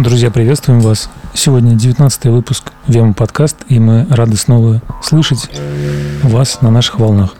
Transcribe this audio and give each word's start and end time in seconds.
Друзья, 0.00 0.30
приветствуем 0.30 0.80
вас. 0.80 1.10
Сегодня 1.34 1.74
19 1.74 2.24
выпуск 2.24 2.72
Вема 2.86 3.12
подкаст, 3.12 3.58
и 3.68 3.78
мы 3.78 4.06
рады 4.08 4.38
снова 4.38 4.80
слышать 5.02 5.50
вас 6.22 6.62
на 6.62 6.70
наших 6.70 6.98
волнах. 6.98 7.34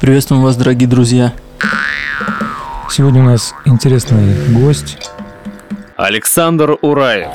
Приветствуем 0.00 0.42
вас, 0.42 0.56
дорогие 0.56 0.88
друзья. 0.88 1.32
Сегодня 2.90 3.20
у 3.20 3.26
нас 3.26 3.54
интересный 3.64 4.34
гость. 4.54 5.08
Александр 5.96 6.78
Ураев, 6.82 7.30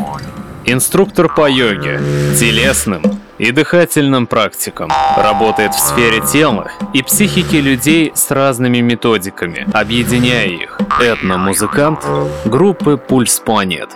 инструктор 0.66 1.34
по 1.34 1.50
йоге, 1.50 2.02
телесным 2.38 3.02
и 3.38 3.52
дыхательным 3.52 4.28
практикам. 4.28 4.92
Работает 5.16 5.74
в 5.74 5.80
сфере 5.80 6.20
тела 6.20 6.70
и 6.94 7.02
психики 7.02 7.56
людей 7.56 8.12
с 8.14 8.30
разными 8.32 8.80
методиками, 8.80 9.66
объединяя 9.72 10.48
их. 10.48 10.79
Этномузыкант 11.02 12.06
группы 12.44 12.98
«Пульс 12.98 13.40
планет». 13.40 13.90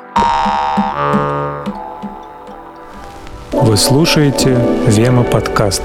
Вы 3.52 3.76
слушаете 3.76 4.58
Вема 4.88 5.24
подкаст. 5.24 5.84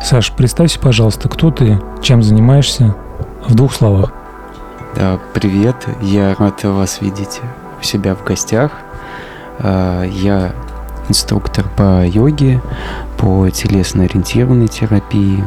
Саш, 0.00 0.30
представься, 0.30 0.78
пожалуйста, 0.78 1.28
кто 1.28 1.50
ты, 1.50 1.76
чем 2.02 2.22
занимаешься, 2.22 2.94
в 3.48 3.56
двух 3.56 3.74
словах. 3.74 4.12
Да, 4.94 5.18
привет, 5.34 5.88
я 6.02 6.36
рад 6.38 6.62
вас 6.62 7.00
видеть 7.00 7.40
у 7.80 7.82
себя 7.82 8.14
в 8.14 8.22
гостях. 8.22 8.70
А, 9.58 10.04
я 10.04 10.52
инструктор 11.08 11.64
по 11.76 12.06
йоге, 12.06 12.62
по 13.16 13.48
телесно-ориентированной 13.50 14.68
терапии, 14.68 15.42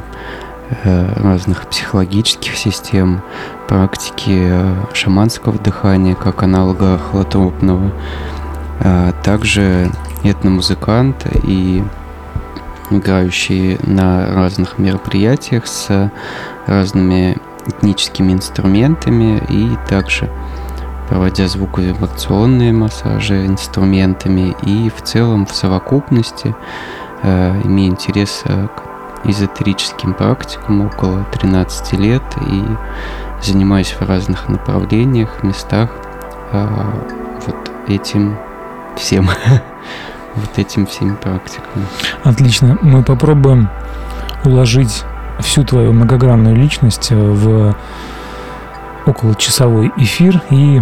разных 0.84 1.68
психологических 1.68 2.56
систем, 2.56 3.22
практики 3.68 4.38
э, 4.50 4.76
шаманского 4.94 5.58
дыхания 5.58 6.16
как 6.16 6.44
аналога 6.44 6.98
холотропного, 6.98 7.92
а 8.80 9.12
также 9.24 9.90
этномузыкант 10.24 11.26
и 11.44 11.84
играющий 12.90 13.78
на 13.84 14.34
разных 14.34 14.78
мероприятиях 14.78 15.68
с 15.68 16.12
разными 16.68 17.38
этническими 17.66 18.34
инструментами 18.34 19.42
и 19.50 19.78
также 19.88 20.30
проводя 21.10 21.48
звуковибрационные 21.48 22.74
массажи 22.74 23.46
инструментами 23.46 24.56
и 24.64 24.90
в 24.90 25.02
целом 25.02 25.46
в 25.46 25.54
совокупности, 25.54 26.56
э, 27.24 27.62
имея 27.64 27.90
интерес 27.90 28.44
э, 28.46 28.68
к 28.68 28.91
эзотерическим 29.24 30.14
практикам 30.14 30.86
около 30.86 31.24
13 31.32 31.94
лет 31.94 32.24
и 32.50 32.64
занимаюсь 33.42 33.92
в 33.92 34.02
разных 34.02 34.50
направлениях, 34.50 35.44
местах 35.44 35.90
э, 36.52 36.68
вот 37.46 37.72
этим 37.88 38.38
всем, 38.96 39.30
вот 40.36 40.58
этим 40.58 40.86
всеми 40.86 41.16
практиками. 41.16 41.86
Отлично. 42.24 42.78
Мы 42.82 43.04
попробуем 43.04 43.70
уложить 44.44 45.04
всю 45.40 45.64
твою 45.64 45.94
многогранную 45.94 46.56
личность 46.56 47.12
в 47.12 47.76
около 49.06 49.36
часовой 49.36 49.92
эфир 49.98 50.42
и 50.50 50.82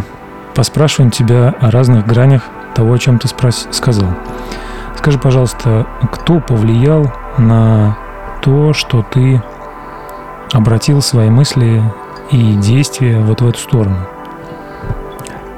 поспрашиваем 0.56 1.12
тебя 1.12 1.56
о 1.60 1.72
разных 1.72 2.06
гранях 2.06 2.44
того, 2.76 2.94
о 2.94 2.98
чем 2.98 3.20
ты 3.20 3.28
спрос... 3.28 3.68
сказал. 3.72 4.10
Скажи, 4.98 5.18
пожалуйста, 5.18 5.88
кто 6.12 6.40
повлиял 6.40 7.14
на 7.38 7.98
то, 8.50 8.74
что 8.74 9.04
ты 9.04 9.40
обратил 10.54 11.04
свои 11.04 11.30
мысли 11.30 11.84
и 12.32 12.56
действия 12.56 13.20
вот 13.20 13.42
в 13.42 13.48
эту 13.48 13.60
сторону? 13.60 14.08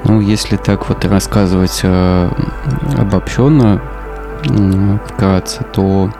Ну, 0.04 0.20
если 0.20 0.58
так 0.58 0.86
вот 0.90 1.02
рассказывать 1.06 1.80
э, 1.84 2.30
обобщенно, 2.98 3.80
э, 4.44 4.98
вкратце, 5.06 5.64
то 5.72 6.10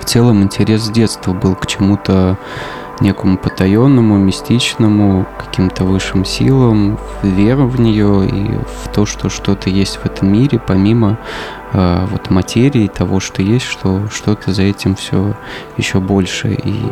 в 0.00 0.04
целом 0.04 0.44
интерес 0.44 0.82
с 0.82 0.90
детства 0.90 1.32
был 1.32 1.56
к 1.56 1.66
чему-то 1.66 2.38
некому 3.00 3.38
потаенному, 3.38 4.16
мистичному, 4.16 5.26
каким-то 5.38 5.84
высшим 5.84 6.24
силам, 6.24 6.98
вера 7.22 7.64
в 7.64 7.80
нее 7.80 8.26
и 8.26 8.58
в 8.84 8.88
то, 8.92 9.06
что 9.06 9.28
что-то 9.28 9.70
есть 9.70 9.96
в 9.96 10.06
этом 10.06 10.32
мире, 10.32 10.60
помимо 10.64 11.18
э, 11.72 12.06
вот 12.10 12.30
материи, 12.30 12.88
того, 12.88 13.20
что 13.20 13.42
есть, 13.42 13.66
что 13.66 14.08
что-то 14.10 14.52
за 14.52 14.62
этим 14.62 14.94
все 14.94 15.34
еще 15.76 16.00
больше. 16.00 16.54
И 16.64 16.86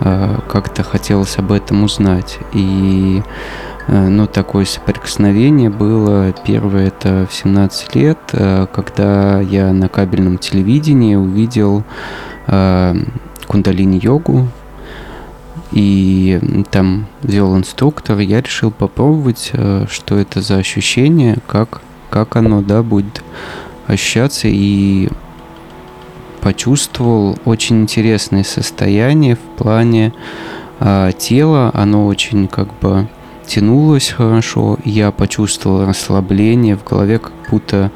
э, 0.00 0.38
как-то 0.48 0.82
хотелось 0.82 1.38
об 1.38 1.52
этом 1.52 1.84
узнать. 1.84 2.38
И 2.52 3.22
э, 3.86 4.08
ну, 4.08 4.26
такое 4.26 4.64
соприкосновение 4.64 5.70
было. 5.70 6.32
Первое 6.44 6.88
это 6.88 7.26
в 7.28 7.34
17 7.34 7.94
лет, 7.96 8.18
э, 8.32 8.66
когда 8.72 9.40
я 9.40 9.72
на 9.72 9.88
кабельном 9.88 10.38
телевидении 10.38 11.16
увидел 11.16 11.82
э, 12.46 12.94
кундалини-йогу, 13.46 14.48
и 15.74 16.38
там 16.70 17.06
вел 17.24 17.56
инструктор, 17.56 18.20
я 18.20 18.40
решил 18.40 18.70
попробовать, 18.70 19.50
э, 19.52 19.86
что 19.90 20.16
это 20.16 20.40
за 20.40 20.58
ощущение, 20.58 21.38
как, 21.48 21.80
как 22.10 22.36
оно, 22.36 22.62
да, 22.62 22.84
будет 22.84 23.24
ощущаться, 23.88 24.46
и 24.46 25.08
почувствовал 26.40 27.36
очень 27.44 27.82
интересное 27.82 28.44
состояние 28.44 29.34
в 29.34 29.40
плане 29.58 30.12
э, 30.78 31.10
тела, 31.18 31.72
оно 31.74 32.06
очень 32.06 32.46
как 32.46 32.72
бы 32.78 33.08
тянулось 33.44 34.10
хорошо, 34.10 34.78
я 34.84 35.10
почувствовал 35.10 35.86
расслабление 35.86 36.76
в 36.76 36.84
голове, 36.84 37.18
как 37.18 37.32
будто 37.50 37.90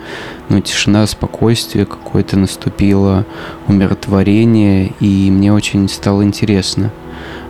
ну, 0.48 0.60
тишина, 0.60 1.06
спокойствие 1.06 1.86
какое-то 1.86 2.36
наступило, 2.36 3.24
умиротворение, 3.68 4.94
и 4.98 5.30
мне 5.30 5.52
очень 5.52 5.88
стало 5.88 6.24
интересно 6.24 6.90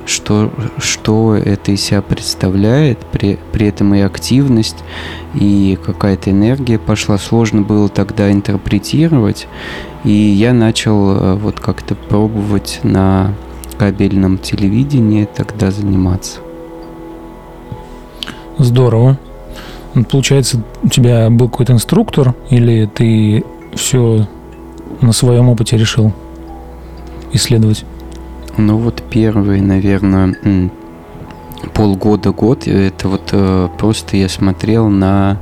что, 0.08 0.50
что 0.78 1.34
это 1.34 1.72
из 1.72 1.82
себя 1.82 2.02
представляет, 2.02 2.98
при, 2.98 3.38
при 3.52 3.68
этом 3.68 3.94
и 3.94 4.00
активность, 4.00 4.78
и 5.34 5.78
какая-то 5.84 6.30
энергия 6.30 6.78
пошла. 6.78 7.18
Сложно 7.18 7.62
было 7.62 7.88
тогда 7.88 8.32
интерпретировать, 8.32 9.46
и 10.04 10.10
я 10.10 10.52
начал 10.52 11.10
э, 11.10 11.34
вот 11.34 11.60
как-то 11.60 11.94
пробовать 11.94 12.80
на 12.82 13.34
кабельном 13.76 14.38
телевидении 14.38 15.24
тогда 15.24 15.70
заниматься. 15.70 16.40
Здорово. 18.56 19.18
Ну, 19.94 20.04
получается, 20.04 20.62
у 20.82 20.88
тебя 20.88 21.30
был 21.30 21.48
какой-то 21.48 21.72
инструктор, 21.74 22.34
или 22.50 22.86
ты 22.92 23.44
все 23.74 24.26
на 25.00 25.12
своем 25.12 25.48
опыте 25.48 25.76
решил 25.76 26.12
исследовать? 27.32 27.84
Ну 28.58 28.76
вот 28.76 29.04
первые, 29.08 29.62
наверное, 29.62 30.34
полгода-год, 31.74 32.66
это 32.66 33.08
вот 33.08 33.28
э, 33.30 33.68
просто 33.78 34.16
я 34.16 34.28
смотрел 34.28 34.88
на 34.88 35.38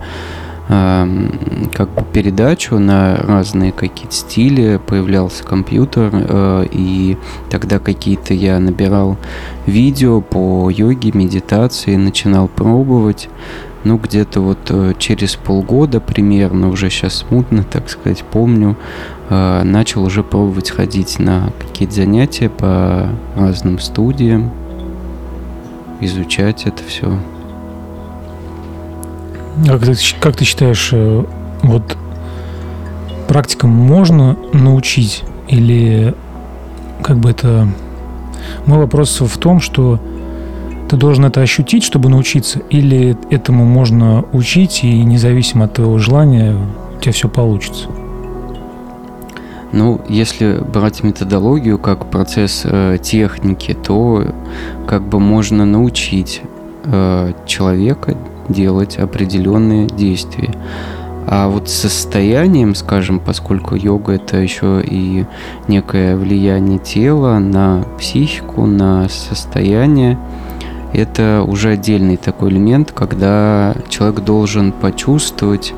э, 0.68 1.28
как 1.72 1.88
бы 1.94 2.04
передачу 2.12 2.78
на 2.78 3.16
разные 3.16 3.72
какие-то 3.72 4.14
стили, 4.14 4.78
появлялся 4.86 5.44
компьютер, 5.44 6.10
э, 6.12 6.66
и 6.70 7.16
тогда 7.48 7.78
какие-то 7.78 8.34
я 8.34 8.58
набирал 8.58 9.16
видео 9.64 10.20
по 10.20 10.68
йоге, 10.68 11.12
медитации, 11.14 11.96
начинал 11.96 12.48
пробовать. 12.48 13.30
Ну, 13.86 13.98
где-то 13.98 14.40
вот 14.40 14.58
э, 14.70 14.94
через 14.98 15.36
полгода 15.36 16.00
примерно, 16.00 16.70
уже 16.70 16.90
сейчас 16.90 17.18
смутно, 17.18 17.62
так 17.62 17.88
сказать, 17.88 18.24
помню, 18.24 18.76
э, 19.30 19.62
начал 19.62 20.02
уже 20.02 20.24
пробовать 20.24 20.70
ходить 20.70 21.20
на 21.20 21.52
какие-то 21.60 21.94
занятия 21.94 22.48
по 22.48 23.08
разным 23.36 23.78
студиям, 23.78 24.50
изучать 26.00 26.66
это 26.66 26.82
все. 26.82 27.16
Как 29.68 29.82
ты, 29.82 29.94
как 30.18 30.36
ты 30.36 30.44
считаешь, 30.44 30.88
э, 30.90 31.24
вот 31.62 31.96
практикам 33.28 33.70
можно 33.70 34.36
научить 34.52 35.22
или 35.46 36.12
как 37.04 37.18
бы 37.18 37.30
это... 37.30 37.68
Мой 38.64 38.78
вопрос 38.78 39.20
в 39.20 39.38
том, 39.38 39.60
что 39.60 40.00
ты 40.88 40.96
должен 40.96 41.24
это 41.24 41.40
ощутить, 41.40 41.82
чтобы 41.82 42.08
научиться, 42.08 42.60
или 42.70 43.16
этому 43.30 43.64
можно 43.64 44.24
учить, 44.32 44.84
и 44.84 45.02
независимо 45.02 45.64
от 45.64 45.74
твоего 45.74 45.98
желания 45.98 46.56
у 46.96 47.00
тебя 47.00 47.12
все 47.12 47.28
получится? 47.28 47.88
Ну, 49.72 50.00
если 50.08 50.58
брать 50.60 51.02
методологию 51.02 51.78
как 51.78 52.10
процесс 52.10 52.62
э, 52.64 52.98
техники, 53.02 53.74
то 53.74 54.24
как 54.86 55.02
бы 55.02 55.18
можно 55.18 55.64
научить 55.66 56.40
э, 56.84 57.32
человека 57.46 58.16
делать 58.48 58.96
определенные 58.96 59.86
действия. 59.88 60.54
А 61.28 61.48
вот 61.48 61.68
состоянием, 61.68 62.76
скажем, 62.76 63.18
поскольку 63.18 63.74
йога 63.74 64.12
это 64.12 64.36
еще 64.36 64.80
и 64.82 65.26
некое 65.66 66.16
влияние 66.16 66.78
тела 66.78 67.38
на 67.40 67.84
психику, 67.98 68.66
на 68.66 69.08
состояние, 69.08 70.16
это 70.92 71.44
уже 71.46 71.70
отдельный 71.70 72.16
такой 72.16 72.50
элемент, 72.50 72.92
когда 72.92 73.74
человек 73.88 74.20
должен 74.20 74.72
почувствовать 74.72 75.74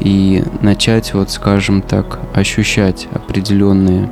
и 0.00 0.42
начать, 0.62 1.14
вот 1.14 1.30
скажем 1.30 1.82
так, 1.82 2.20
ощущать 2.34 3.06
определенные 3.12 4.10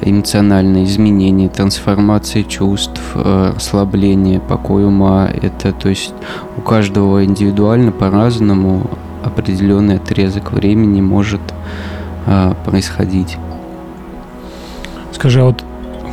эмоциональные 0.00 0.84
изменения, 0.84 1.48
трансформации 1.48 2.42
чувств, 2.42 3.00
э, 3.14 3.52
расслабление, 3.54 4.40
покой 4.40 4.86
ума. 4.86 5.28
Это, 5.28 5.72
то 5.72 5.88
есть, 5.88 6.14
у 6.56 6.60
каждого 6.60 7.24
индивидуально 7.24 7.92
по-разному 7.92 8.90
определенный 9.22 9.96
отрезок 9.96 10.52
времени 10.52 11.00
может 11.00 11.42
э, 12.26 12.54
происходить. 12.64 13.36
Скажи, 15.12 15.40
а 15.40 15.44
вот 15.44 15.64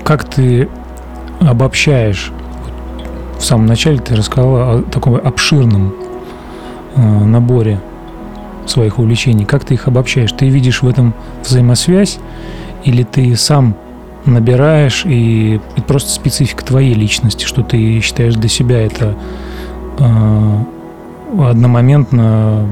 как 0.04 0.26
ты 0.26 0.70
обобщаешь? 1.40 2.32
В 3.40 3.44
самом 3.44 3.68
начале 3.68 4.00
ты 4.00 4.16
рассказал 4.16 4.56
о 4.56 4.84
таком 4.84 5.16
обширном 5.16 5.96
э, 6.96 7.02
наборе 7.02 7.80
своих 8.66 9.00
увлечений. 9.00 9.46
Как 9.46 9.64
ты 9.64 9.76
их 9.76 9.88
обобщаешь? 9.88 10.32
Ты 10.34 10.50
видишь 10.50 10.82
в 10.82 10.88
этом 10.88 11.14
взаимосвязь 11.44 12.20
или 12.84 13.04
ты 13.04 13.36
сам 13.38 13.76
набираешь 14.26 15.06
и 15.06 15.60
это 15.76 15.84
просто 15.84 16.12
специфика 16.12 16.64
твоей 16.66 16.94
личности, 16.94 17.46
что 17.46 17.64
ты 17.64 18.02
считаешь 18.02 18.36
для 18.36 18.50
себя 18.50 18.86
это 18.86 19.16
э, 19.98 20.64
одномоментно 21.40 22.68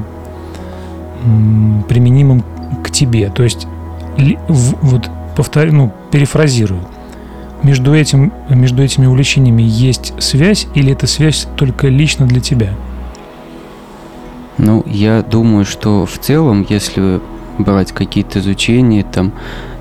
э, 1.24 1.82
применимым 1.88 2.44
к 2.84 2.90
тебе. 2.90 3.30
То 3.30 3.42
есть 3.42 3.66
в, 4.48 4.74
вот 4.82 5.10
повторю, 5.34 5.72
ну, 5.72 5.92
перефразирую. 6.10 6.80
Между, 7.62 7.94
этим, 7.94 8.32
между 8.48 8.82
этими 8.82 9.06
увлечениями 9.06 9.62
есть 9.62 10.12
связь 10.18 10.68
или 10.74 10.92
это 10.92 11.06
связь 11.06 11.46
только 11.56 11.88
лично 11.88 12.26
для 12.26 12.40
тебя? 12.40 12.74
Ну, 14.58 14.84
я 14.86 15.22
думаю, 15.22 15.64
что 15.64 16.06
в 16.06 16.18
целом, 16.18 16.66
если 16.68 17.20
брать 17.58 17.92
какие-то 17.92 18.38
изучения, 18.38 19.04
там, 19.04 19.32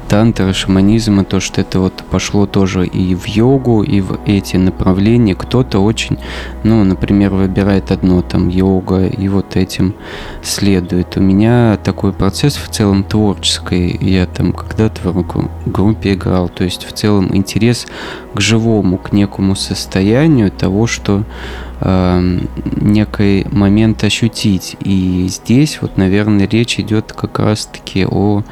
тантра, 0.08 0.54
шаманизма, 0.54 1.24
то, 1.24 1.40
что 1.40 1.62
это 1.62 1.80
вот 1.80 2.04
пошло 2.10 2.46
тоже 2.46 2.86
и 2.86 3.16
в 3.16 3.28
йогу, 3.28 3.84
и 3.84 4.02
в 4.02 4.20
эти 4.26 4.56
направления. 4.58 5.36
Кто-то 5.36 5.80
очень, 5.80 6.18
ну, 6.64 6.84
например, 6.84 7.34
выбирает 7.34 7.92
одно, 7.92 8.22
там, 8.22 8.50
йога, 8.50 9.08
и 9.08 9.28
вот 9.28 9.56
этим 9.56 9.94
следует. 10.42 11.18
У 11.18 11.22
меня 11.22 11.78
такой 11.84 12.14
процесс 12.14 12.56
в 12.56 12.70
целом 12.70 13.04
творческий. 13.04 13.98
Я 14.02 14.26
там 14.26 14.54
когда-то 14.54 15.12
в 15.12 15.50
группе 15.66 16.14
играл. 16.14 16.50
То 16.50 16.64
есть 16.64 16.86
в 16.86 16.94
целом 16.94 17.36
интерес 17.36 17.86
к 18.34 18.40
живому, 18.40 18.98
к 18.98 19.12
некому 19.12 19.56
состоянию 19.56 20.52
того, 20.52 20.88
что 20.88 21.24
э, 21.82 22.40
некий 22.82 23.46
момент 23.52 24.04
ощутить. 24.04 24.78
И 24.80 25.28
здесь 25.30 25.80
вот, 25.82 25.98
наверное, 25.98 26.48
речь 26.48 26.80
идет 26.80 27.14
как 27.14 27.40
раз-таки 27.40 28.06
о 28.06 28.44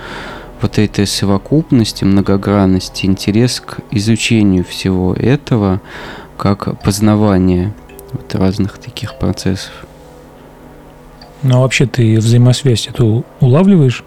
вот 0.61 0.77
этой 0.77 1.05
совокупности, 1.07 2.03
многогранности, 2.03 3.05
интерес 3.05 3.59
к 3.59 3.79
изучению 3.91 4.63
всего 4.63 5.13
этого, 5.13 5.81
как 6.37 6.81
познавание 6.81 7.73
вот 8.11 8.33
разных 8.35 8.77
таких 8.77 9.17
процессов. 9.17 9.73
Ну 11.43 11.57
а 11.57 11.59
вообще 11.59 11.85
ты 11.85 12.17
взаимосвязь 12.17 12.87
эту 12.87 13.25
улавливаешь? 13.39 14.03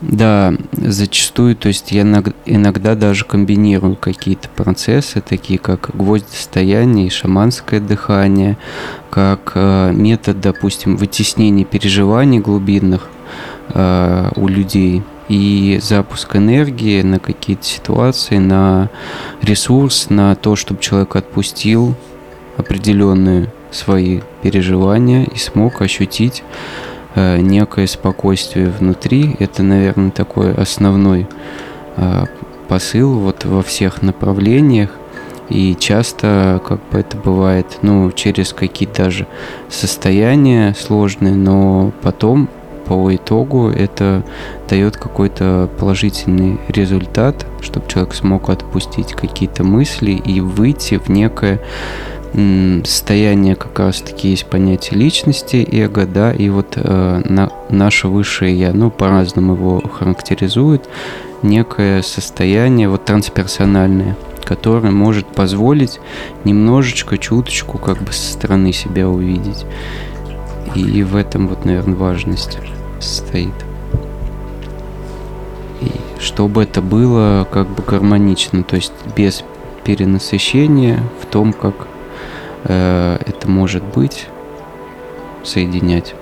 Да, 0.00 0.52
зачастую, 0.72 1.54
то 1.54 1.68
есть 1.68 1.92
я 1.92 2.02
иногда 2.44 2.96
даже 2.96 3.24
комбинирую 3.24 3.94
какие-то 3.94 4.48
процессы, 4.48 5.20
такие 5.20 5.60
как 5.60 5.90
гвоздистояние 5.94 7.06
и 7.06 7.10
шаманское 7.10 7.78
дыхание, 7.78 8.58
как 9.10 9.52
э, 9.54 9.92
метод, 9.92 10.40
допустим, 10.40 10.96
вытеснения 10.96 11.64
переживаний 11.64 12.40
глубинных– 12.40 13.08
э, 13.68 14.30
у 14.36 14.48
людей 14.48 15.02
и 15.28 15.78
запуск 15.82 16.36
энергии 16.36 17.02
на 17.02 17.18
какие-то 17.18 17.64
ситуации, 17.64 18.38
на 18.38 18.90
ресурс, 19.40 20.10
на 20.10 20.34
то, 20.34 20.56
чтобы 20.56 20.80
человек 20.80 21.16
отпустил 21.16 21.94
определенные 22.56 23.50
свои 23.70 24.20
переживания 24.42 25.24
и 25.24 25.38
смог 25.38 25.80
ощутить 25.80 26.42
э, 27.14 27.38
некое 27.38 27.86
спокойствие 27.86 28.68
внутри. 28.68 29.36
Это, 29.38 29.62
наверное, 29.62 30.10
такой 30.10 30.52
основной 30.52 31.26
э, 31.96 32.24
посыл 32.68 33.18
вот 33.18 33.44
во 33.44 33.62
всех 33.62 34.02
направлениях. 34.02 34.90
И 35.48 35.76
часто, 35.78 36.62
как 36.66 36.78
бы 36.90 36.98
это 36.98 37.16
бывает, 37.16 37.78
ну, 37.82 38.10
через 38.12 38.52
какие-то 38.52 39.04
даже 39.04 39.26
состояния 39.68 40.74
сложные, 40.78 41.34
но 41.34 41.92
потом 42.02 42.48
по 42.92 43.16
итогу 43.16 43.70
это 43.70 44.22
дает 44.68 44.98
какой-то 44.98 45.70
положительный 45.78 46.60
результат, 46.68 47.46
чтобы 47.62 47.88
человек 47.88 48.12
смог 48.12 48.50
отпустить 48.50 49.14
какие-то 49.14 49.64
мысли 49.64 50.10
и 50.10 50.40
выйти 50.40 50.98
в 50.98 51.08
некое 51.08 51.58
состояние 52.84 53.56
как 53.56 53.78
раз-таки 53.78 54.28
есть 54.28 54.44
понятие 54.44 55.00
личности, 55.00 55.66
эго, 55.72 56.04
да, 56.04 56.32
и 56.32 56.50
вот 56.50 56.74
э, 56.76 57.22
на, 57.24 57.50
наше 57.70 58.08
высшее 58.08 58.54
я, 58.54 58.74
ну, 58.74 58.90
по-разному 58.90 59.54
его 59.54 59.80
характеризует, 59.80 60.86
некое 61.42 62.02
состояние 62.02 62.90
вот 62.90 63.06
трансперсональное, 63.06 64.16
которое 64.44 64.90
может 64.90 65.26
позволить 65.26 65.98
немножечко, 66.44 67.16
чуточку 67.16 67.78
как 67.78 68.02
бы 68.02 68.12
со 68.12 68.32
стороны 68.34 68.70
себя 68.74 69.08
увидеть. 69.08 69.64
И 70.74 71.02
в 71.02 71.16
этом 71.16 71.48
вот, 71.48 71.64
наверное, 71.64 71.96
важность 71.96 72.58
стоит. 73.04 73.54
И 75.80 75.90
чтобы 76.20 76.62
это 76.62 76.80
было 76.80 77.46
как 77.50 77.68
бы 77.68 77.82
гармонично, 77.82 78.62
то 78.62 78.76
есть 78.76 78.92
без 79.16 79.44
перенасыщения 79.84 81.00
в 81.20 81.26
том, 81.26 81.52
как 81.52 81.74
э, 82.64 83.18
это 83.26 83.48
может 83.48 83.82
быть, 83.82 84.26
соединять. 85.44 86.14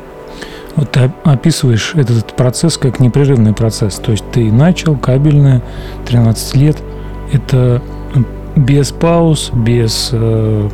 Вот 0.76 0.92
ты 0.92 1.12
описываешь 1.24 1.94
этот 1.94 2.34
процесс 2.34 2.78
как 2.78 3.00
непрерывный 3.00 3.52
процесс. 3.52 3.96
То 3.96 4.12
есть 4.12 4.24
ты 4.30 4.50
начал 4.50 4.96
кабельное 4.96 5.62
13 6.06 6.56
лет. 6.56 6.78
Это 7.32 7.82
без 8.56 8.90
пауз, 8.90 9.50
без 9.52 10.10
э, 10.12 10.68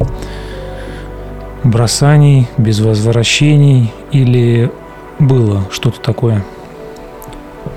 бросаний, 1.64 2.46
без 2.58 2.80
возвращений 2.80 3.92
или 4.12 4.70
было 5.18 5.62
что-то 5.70 6.00
такое? 6.00 6.44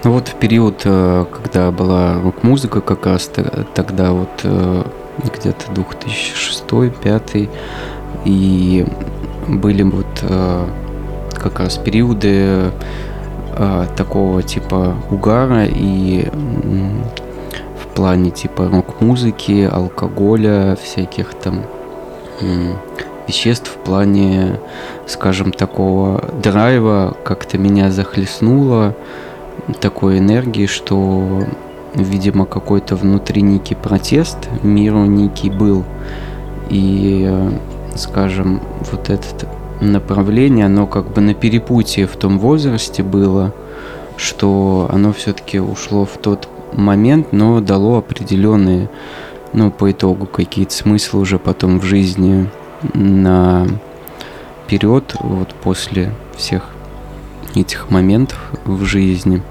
Ну 0.04 0.14
вот 0.14 0.30
в 0.30 0.36
период, 0.36 0.82
э, 0.86 1.26
когда 1.32 1.72
была 1.72 2.22
рок-музыка, 2.22 2.80
как 2.80 3.06
раз 3.06 3.30
тогда 3.74 4.12
вот 4.12 4.30
э, 4.44 4.84
где-то 5.24 5.72
2006-2005, 5.74 7.50
и 8.26 8.86
были 9.48 9.84
вот 9.84 10.06
э, 10.22 10.66
как 11.34 11.60
раз 11.60 11.78
периоды 11.78 12.72
такого 13.98 14.42
типа 14.42 14.96
угара 15.12 15.66
и 15.66 16.30
в 17.84 17.88
плане 17.94 18.32
типа 18.32 18.70
рок-музыки, 18.70 19.70
алкоголя, 19.70 20.78
всяких 20.82 21.34
там 21.34 21.64
веществ 23.30 23.70
в 23.70 23.78
плане, 23.86 24.60
скажем, 25.06 25.52
такого 25.52 26.24
драйва, 26.42 27.16
как-то 27.24 27.60
меня 27.60 27.92
захлестнуло 27.92 28.96
такой 29.80 30.18
энергии, 30.18 30.66
что, 30.66 31.44
видимо, 31.94 32.46
какой-то 32.46 32.96
внутри 32.96 33.44
протест 33.76 34.38
миру 34.64 35.06
некий 35.06 35.52
был. 35.52 35.84
И, 36.70 37.32
скажем, 37.96 38.62
вот 38.92 39.12
это 39.12 39.26
направление, 39.80 40.66
оно 40.66 40.88
как 40.88 41.14
бы 41.14 41.22
на 41.22 41.36
перепутье 41.36 42.08
в 42.08 42.16
том 42.16 42.40
возрасте 42.40 43.04
было, 43.04 43.54
что 44.18 44.90
оно 44.92 45.14
все-таки 45.14 45.60
ушло 45.60 46.06
в 46.06 46.18
тот 46.18 46.50
момент, 46.74 47.28
но 47.32 47.62
дало 47.62 48.00
определенные, 48.00 48.90
ну, 49.54 49.70
по 49.72 49.92
итогу 49.92 50.26
какие-то 50.26 50.74
смыслы 50.74 51.20
уже 51.20 51.38
потом 51.38 51.80
в 51.80 51.84
жизни 51.84 52.50
на 52.94 53.68
вперед, 54.64 55.16
вот 55.20 55.54
после 55.56 56.14
всех 56.36 56.70
этих 57.56 57.90
моментов 57.90 58.40
в 58.66 58.84
жизни, 58.86 59.42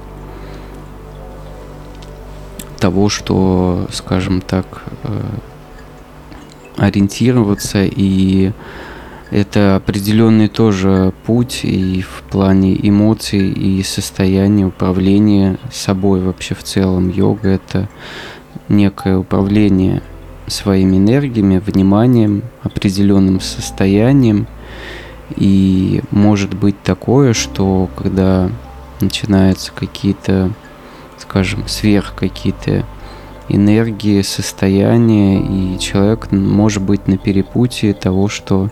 того, 2.78 3.08
что, 3.08 3.88
скажем 3.92 4.40
так, 4.40 4.82
э, 5.02 5.20
ориентироваться 6.76 7.84
и 7.84 8.52
это 9.30 9.76
определенный 9.76 10.48
тоже 10.48 11.12
путь 11.26 11.60
и 11.64 12.00
в 12.00 12.22
плане 12.30 12.74
эмоций 12.88 13.50
и 13.50 13.82
состояния 13.82 14.64
управления 14.64 15.58
собой 15.70 16.20
вообще 16.20 16.54
в 16.54 16.62
целом. 16.62 17.10
Йога 17.10 17.48
это 17.48 17.88
некое 18.68 19.18
управление 19.18 20.02
своими 20.48 20.96
энергиями, 20.96 21.58
вниманием, 21.58 22.42
определенным 22.62 23.40
состоянием. 23.40 24.46
И 25.36 26.02
может 26.10 26.54
быть 26.54 26.82
такое, 26.82 27.32
что 27.32 27.88
когда 27.96 28.50
начинаются 29.00 29.72
какие-то, 29.72 30.50
скажем, 31.18 31.68
сверх 31.68 32.14
какие-то 32.14 32.84
энергии, 33.48 34.22
состояния, 34.22 35.40
и 35.40 35.78
человек 35.78 36.30
может 36.30 36.82
быть 36.82 37.06
на 37.08 37.16
перепутье 37.16 37.94
того, 37.94 38.28
что, 38.28 38.70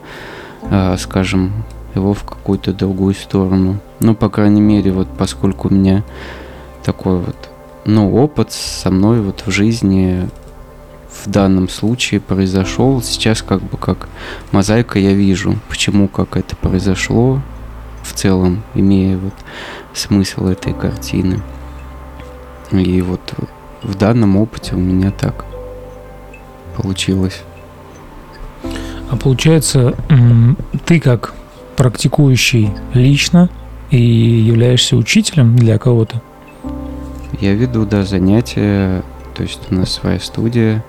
а, 0.62 0.96
скажем, 0.96 1.64
его 1.94 2.12
в 2.12 2.24
какую-то 2.24 2.72
другую 2.72 3.14
сторону. 3.14 3.78
Ну, 4.00 4.14
по 4.14 4.28
крайней 4.28 4.60
мере, 4.60 4.92
вот 4.92 5.08
поскольку 5.16 5.68
у 5.68 5.72
меня 5.72 6.04
такой 6.84 7.18
вот, 7.18 7.50
ну, 7.84 8.14
опыт 8.14 8.52
со 8.52 8.90
мной 8.90 9.20
вот 9.20 9.44
в 9.46 9.50
жизни 9.50 10.28
в 11.24 11.28
данном 11.30 11.68
случае 11.68 12.20
произошел. 12.20 13.02
Сейчас 13.02 13.42
как 13.42 13.62
бы 13.62 13.76
как 13.76 14.08
мозаика 14.52 14.98
я 14.98 15.12
вижу, 15.12 15.58
почему 15.68 16.08
как 16.08 16.36
это 16.36 16.56
произошло 16.56 17.40
в 18.02 18.12
целом, 18.12 18.62
имея 18.74 19.16
вот 19.16 19.34
смысл 19.94 20.46
этой 20.46 20.72
картины. 20.72 21.40
И 22.70 23.00
вот 23.02 23.20
в 23.82 23.94
данном 23.94 24.36
опыте 24.36 24.74
у 24.74 24.78
меня 24.78 25.10
так 25.10 25.44
получилось. 26.76 27.42
А 29.10 29.16
получается, 29.16 29.94
ты 30.84 31.00
как 31.00 31.34
практикующий 31.76 32.70
лично 32.92 33.48
и 33.90 34.00
являешься 34.00 34.96
учителем 34.96 35.56
для 35.56 35.78
кого-то? 35.78 36.20
Я 37.40 37.54
веду, 37.54 37.84
да, 37.84 38.02
занятия, 38.02 39.02
то 39.34 39.42
есть 39.42 39.60
у 39.70 39.74
нас 39.74 39.92
своя 39.92 40.18
студия, 40.18 40.84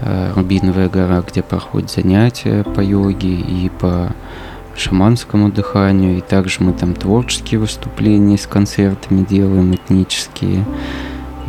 Рубиновая 0.00 0.88
гора, 0.88 1.22
где 1.22 1.42
проходят 1.42 1.90
занятия 1.90 2.62
по 2.62 2.80
йоге 2.80 3.34
и 3.34 3.68
по 3.68 4.12
шаманскому 4.76 5.50
дыханию, 5.50 6.18
и 6.18 6.20
также 6.20 6.62
мы 6.62 6.72
там 6.72 6.94
творческие 6.94 7.60
выступления 7.60 8.38
с 8.38 8.46
концертами 8.46 9.24
делаем, 9.24 9.74
этнические, 9.74 10.64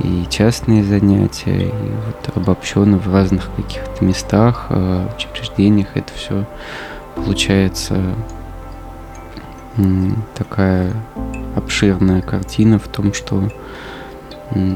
и 0.04 0.26
частные 0.30 0.84
занятия, 0.84 1.68
и 1.68 1.72
вот 2.06 2.36
обобщенно 2.36 2.98
в 2.98 3.14
разных 3.14 3.50
каких-то 3.56 4.04
местах, 4.04 4.68
э, 4.70 5.08
учреждениях 5.16 5.90
это 5.96 6.12
все 6.16 6.46
получается 7.16 8.02
такая 10.36 10.92
обширная 11.56 12.22
картина 12.22 12.80
в 12.80 12.88
том, 12.88 13.14
что 13.14 13.50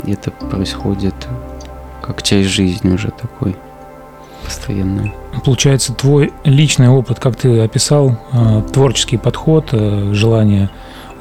это 0.06 0.32
происходит 0.32 1.16
как 2.04 2.22
часть 2.22 2.50
жизни 2.50 2.94
уже 2.94 3.12
такой 3.12 3.56
постоянная. 4.44 5.14
Получается, 5.46 5.94
твой 5.94 6.34
личный 6.44 6.90
опыт, 6.90 7.20
как 7.20 7.38
ты 7.38 7.62
описал, 7.62 8.18
э, 8.34 8.62
творческий 8.74 9.18
подход, 9.18 9.70
э, 9.72 10.12
желание 10.14 10.70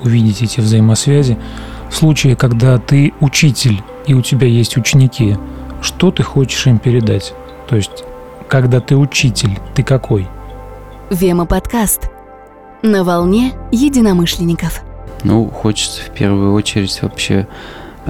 увидеть 0.02 0.42
эти 0.42 0.60
взаимосвязи. 0.60 1.38
В 1.88 1.94
случае, 1.94 2.34
когда 2.34 2.78
ты 2.78 3.14
учитель 3.20 3.80
и 4.06 4.14
у 4.14 4.22
тебя 4.22 4.48
есть 4.48 4.76
ученики, 4.76 5.36
что 5.80 6.10
ты 6.10 6.24
хочешь 6.24 6.66
им 6.66 6.78
передать? 6.78 7.32
То 7.68 7.76
есть, 7.76 8.04
когда 8.48 8.80
ты 8.80 8.96
учитель, 8.96 9.58
ты 9.74 9.84
какой? 9.84 10.26
Вема 11.10 11.46
подкаст. 11.46 12.10
На 12.82 13.04
волне 13.04 13.52
единомышленников. 13.70 14.82
Ну, 15.22 15.48
хочется 15.48 16.02
в 16.02 16.10
первую 16.10 16.52
очередь 16.54 17.00
вообще 17.02 17.46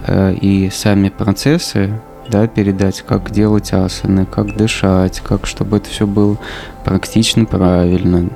э, 0.06 0.32
и 0.34 0.70
сами 0.70 1.10
процессы 1.10 2.00
да, 2.28 2.46
передать, 2.46 3.02
как 3.02 3.30
делать 3.30 3.72
асаны, 3.72 4.26
как 4.26 4.56
дышать, 4.56 5.20
как 5.20 5.46
чтобы 5.46 5.78
это 5.78 5.88
все 5.88 6.06
было 6.06 6.36
практично 6.84 7.44
правильно. 7.44 8.30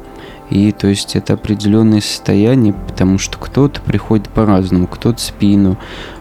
И 0.50 0.70
то 0.70 0.86
есть 0.86 1.16
это 1.16 1.34
определенные 1.34 2.00
состояния, 2.00 2.72
потому 2.72 3.18
что 3.18 3.36
кто-то 3.38 3.80
приходит 3.80 4.28
по-разному, 4.28 4.86
кто-то 4.86 5.20
спину, 5.20 5.76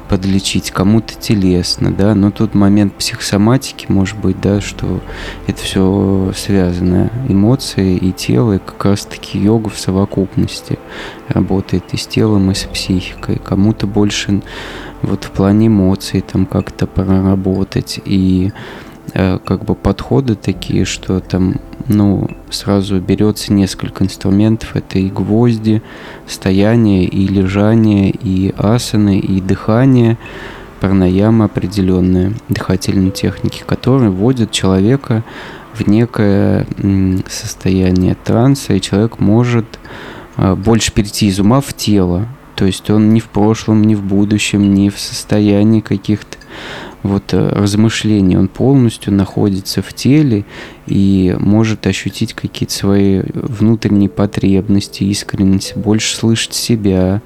подлечить, 0.10 0.72
кому-то 0.72 1.16
телесно, 1.16 1.92
да, 1.92 2.14
но 2.16 2.32
тут 2.32 2.54
момент 2.54 2.94
психосоматики 2.94 3.88
может 3.90 4.18
быть, 4.18 4.40
да, 4.40 4.62
что 4.62 5.02
это 5.48 5.62
все 5.62 6.32
связано, 6.36 7.12
эмоции 7.28 7.98
и 7.98 8.12
тело, 8.12 8.54
и 8.54 8.60
как 8.60 8.86
раз-таки 8.86 9.40
йога 9.40 9.70
в 9.70 9.80
совокупности 9.80 10.78
работает 11.28 11.86
и 11.94 11.98
с 11.98 12.06
телом, 12.06 12.52
и 12.52 12.54
с 12.54 12.64
психикой, 12.64 13.38
кому-то 13.38 13.88
больше 13.88 14.42
вот 15.06 15.24
в 15.24 15.32
плане 15.32 15.68
эмоций 15.68 16.22
там 16.22 16.46
как-то 16.46 16.88
проработать, 16.88 18.00
и 18.06 18.52
Э, 19.14 19.40
как 19.44 19.64
бы 19.64 19.76
подходы 19.76 20.36
такие, 20.36 20.84
что 20.84 21.20
там, 21.22 21.56
ну, 21.88 22.30
сразу 22.50 23.00
берется 23.00 23.54
несколько 23.54 24.04
инструментов. 24.04 24.76
Это 24.76 25.00
и 25.00 25.10
гвозди, 25.10 25.82
стояние, 26.28 27.06
и 27.06 27.28
лежание, 27.28 28.10
и 28.10 28.54
асаны, 28.58 29.20
и 29.20 29.40
дыхание, 29.40 30.18
пранаяма 30.82 31.46
определенные, 31.46 32.34
дыхательные 32.50 33.12
техники, 33.12 33.64
которые 33.66 34.10
вводят 34.12 34.52
человека 34.52 35.24
в 35.74 35.88
некое 35.88 36.68
состояние 37.30 38.16
транса, 38.16 38.74
и 38.74 38.82
человек 38.82 39.20
может 39.20 39.66
э, 40.38 40.56
больше 40.56 40.92
перейти 40.92 41.28
из 41.28 41.40
ума 41.40 41.62
в 41.62 41.74
тело. 41.74 42.28
То 42.56 42.66
есть 42.66 42.90
он 42.90 43.14
ни 43.14 43.20
в 43.20 43.26
прошлом, 43.26 43.84
ни 43.84 43.96
в 43.96 44.04
будущем, 44.04 44.74
ни 44.74 44.90
в 44.90 45.00
состоянии 45.00 45.82
каких-то 45.82 46.38
вот 47.06 47.34
э, 47.34 47.50
размышлений, 47.50 48.38
он 48.38 48.48
полностью 48.48 49.14
находится 49.14 49.82
в 49.82 49.94
теле 49.94 50.44
и 50.88 51.36
может 51.40 51.86
ощутить 51.88 52.34
какие-то 52.34 52.74
свои 52.74 53.22
внутренние 53.34 54.10
потребности, 54.10 55.04
искренность, 55.04 55.78
больше 55.78 56.16
слышать 56.16 56.54
себя. 56.54 57.22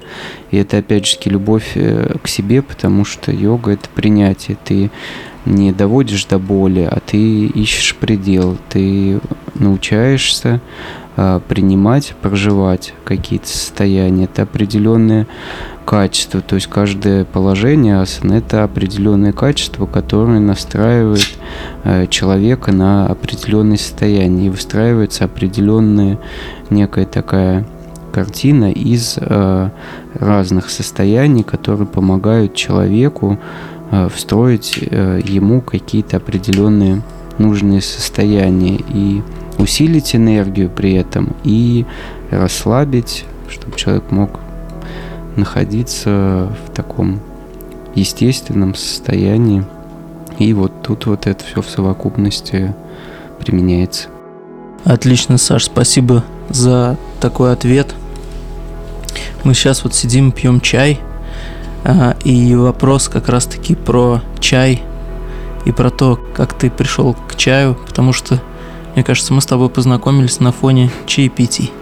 И 0.50 0.58
это 0.58 0.78
опять 0.78 1.06
же 1.06 1.16
любовь 1.24 1.72
э, 1.74 2.16
к 2.22 2.28
себе, 2.28 2.62
потому 2.62 3.04
что 3.04 3.32
йога 3.32 3.72
это 3.72 3.88
принятие. 3.94 4.58
Ты 4.64 4.90
не 5.46 5.72
доводишь 5.72 6.26
до 6.26 6.38
боли, 6.38 6.86
а 6.90 7.00
ты 7.00 7.46
ищешь 7.46 7.96
предел, 7.96 8.58
ты 8.68 9.20
научаешься 9.54 10.60
принимать, 11.48 12.14
проживать 12.22 12.94
какие-то 13.04 13.48
состояния. 13.48 14.24
Это 14.24 14.42
определенные 14.42 15.26
качества, 15.90 16.40
то 16.40 16.54
есть 16.54 16.68
каждое 16.68 17.24
положение 17.24 18.00
асаны– 18.00 18.34
это 18.34 18.62
определенное 18.62 19.32
качество, 19.32 19.86
которое 19.86 20.38
настраивает 20.38 21.36
э, 21.82 22.06
человека 22.06 22.70
на 22.70 23.06
определенное 23.06 23.76
состояние 23.76 24.46
и 24.46 24.50
выстраивается 24.50 25.24
определенная 25.24 26.20
некая 26.70 27.06
такая 27.06 27.66
картина 28.12 28.70
из 28.70 29.18
э, 29.20 29.70
разных 30.14 30.70
состояний, 30.70 31.42
которые 31.42 31.88
помогают 31.88 32.54
человеку 32.54 33.40
э, 33.90 34.08
встроить 34.14 34.76
ему 34.76 35.60
какие-то 35.60 36.18
определенные 36.18 37.02
нужные 37.38 37.80
состояния. 37.80 38.78
И 38.90 39.22
усилить 39.60 40.16
энергию 40.16 40.70
при 40.70 40.94
этом 40.94 41.36
и 41.44 41.84
расслабить, 42.30 43.24
чтобы 43.48 43.76
человек 43.76 44.10
мог 44.10 44.40
находиться 45.36 46.52
в 46.66 46.74
таком 46.74 47.20
естественном 47.94 48.74
состоянии. 48.74 49.64
И 50.38 50.52
вот 50.54 50.82
тут 50.82 51.06
вот 51.06 51.26
это 51.26 51.44
все 51.44 51.62
в 51.62 51.68
совокупности 51.68 52.74
применяется. 53.38 54.08
Отлично, 54.84 55.36
Саш, 55.36 55.64
спасибо 55.64 56.24
за 56.48 56.96
такой 57.20 57.52
ответ. 57.52 57.94
Мы 59.44 59.54
сейчас 59.54 59.84
вот 59.84 59.94
сидим, 59.94 60.32
пьем 60.32 60.60
чай, 60.60 61.00
а, 61.84 62.16
и 62.24 62.54
вопрос 62.54 63.08
как 63.08 63.28
раз-таки 63.28 63.74
про 63.74 64.22
чай 64.38 64.82
и 65.64 65.72
про 65.72 65.90
то, 65.90 66.18
как 66.34 66.54
ты 66.54 66.70
пришел 66.70 67.14
к 67.14 67.36
чаю, 67.36 67.74
потому 67.86 68.12
что, 68.12 68.40
мне 68.94 69.04
кажется, 69.04 69.32
мы 69.32 69.40
с 69.40 69.46
тобой 69.46 69.68
познакомились 69.68 70.40
на 70.40 70.52
фоне 70.52 70.90
чаепитий. 71.06 71.72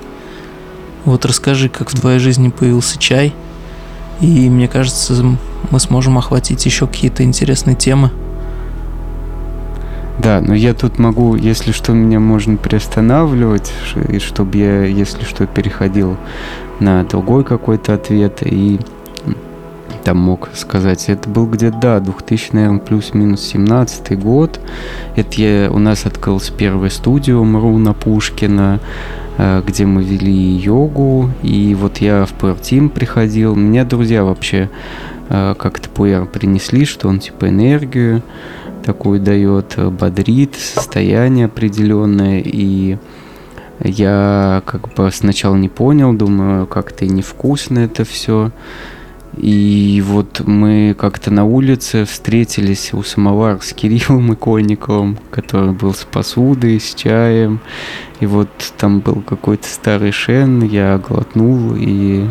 Вот 1.05 1.25
расскажи, 1.25 1.69
как 1.69 1.91
в 1.91 1.99
твоей 1.99 2.19
жизни 2.19 2.51
появился 2.51 2.99
чай, 2.99 3.35
и 4.21 4.51
мне 4.51 4.69
кажется, 4.69 5.15
мы 5.71 5.81
сможем 5.81 6.19
охватить 6.19 6.67
еще 6.67 6.87
какие-то 6.87 7.23
интересные 7.23 7.77
темы. 7.77 8.11
Да, 10.19 10.41
но 10.41 10.55
я 10.55 10.75
тут 10.75 10.99
могу, 10.99 11.37
если 11.37 11.71
что, 11.71 11.93
меня 11.93 12.19
можно 12.19 12.57
приостанавливать, 12.57 13.73
и 14.09 14.19
чтобы 14.19 14.59
я, 14.59 14.85
если 14.85 15.25
что, 15.25 15.47
переходил 15.47 16.17
на 16.81 17.05
другой 17.05 17.45
какой-то 17.45 17.95
ответ 17.95 18.43
и 18.43 18.81
там 20.09 20.17
мог 20.17 20.49
сказать. 20.55 21.11
Это 21.11 21.29
был 21.29 21.47
где-то, 21.47 21.77
да, 21.77 22.01
2000, 22.01 22.55
наверное, 22.55 22.79
плюс-минус 22.79 23.43
17 23.43 24.19
год. 24.19 24.59
Это 25.17 25.29
я, 25.39 25.71
у 25.71 25.79
нас 25.79 26.07
открылась 26.07 26.49
первая 26.49 26.89
студия 26.89 27.35
Мруна 27.37 27.93
Пушкина, 27.93 28.81
э, 29.37 29.63
где 29.67 29.85
мы 29.85 30.03
вели 30.03 30.33
йогу. 30.33 31.29
И 31.43 31.77
вот 31.79 31.99
я 31.99 32.25
в 32.25 32.33
Пуэр 32.33 32.57
приходил. 32.89 33.55
Меня 33.55 33.85
друзья 33.85 34.25
вообще 34.25 34.71
э, 35.29 35.55
как-то 35.59 35.91
пуэр 35.91 36.25
принесли, 36.25 36.87
что 36.87 37.09
он 37.09 37.19
типа 37.19 37.51
энергию 37.51 38.23
такую 38.87 39.21
дает, 39.21 39.75
бодрит, 39.77 40.55
состояние 40.55 41.45
определенное, 41.45 42.41
и 42.43 42.97
я 43.85 44.63
как 44.65 44.89
бы 44.95 45.11
сначала 45.13 45.57
не 45.57 45.69
понял, 45.69 46.15
думаю, 46.15 46.67
как-то 46.67 47.05
невкусно 47.05 47.81
это 47.81 48.07
все. 48.07 48.53
И 49.37 50.03
вот 50.05 50.41
мы 50.47 50.97
как-то 50.99 51.31
на 51.31 51.45
улице 51.45 52.05
встретились 52.05 52.93
у 52.93 53.03
самовара 53.03 53.59
с 53.61 53.73
Кириллом 53.73 54.33
Иконниковым, 54.33 55.19
который 55.31 55.73
был 55.73 55.95
с 55.95 56.05
посудой, 56.05 56.81
с 56.81 56.95
чаем. 56.95 57.61
И 58.21 58.27
вот 58.27 58.49
там 58.79 59.01
был 59.01 59.23
какой-то 59.23 59.69
старый 59.69 60.13
шен, 60.13 60.63
я 60.63 60.99
глотнул 60.99 61.75
и 61.77 62.27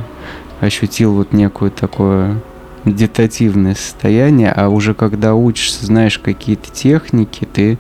ощутил 0.60 1.14
вот 1.14 1.34
некое 1.34 1.70
такое 1.70 2.42
медитативное 2.88 3.76
состояние, 3.76 4.52
а 4.52 4.70
уже 4.70 4.94
когда 4.94 5.36
учишься, 5.36 5.86
знаешь 5.86 6.18
какие-то 6.18 6.72
техники, 6.72 7.48
ты 7.52 7.78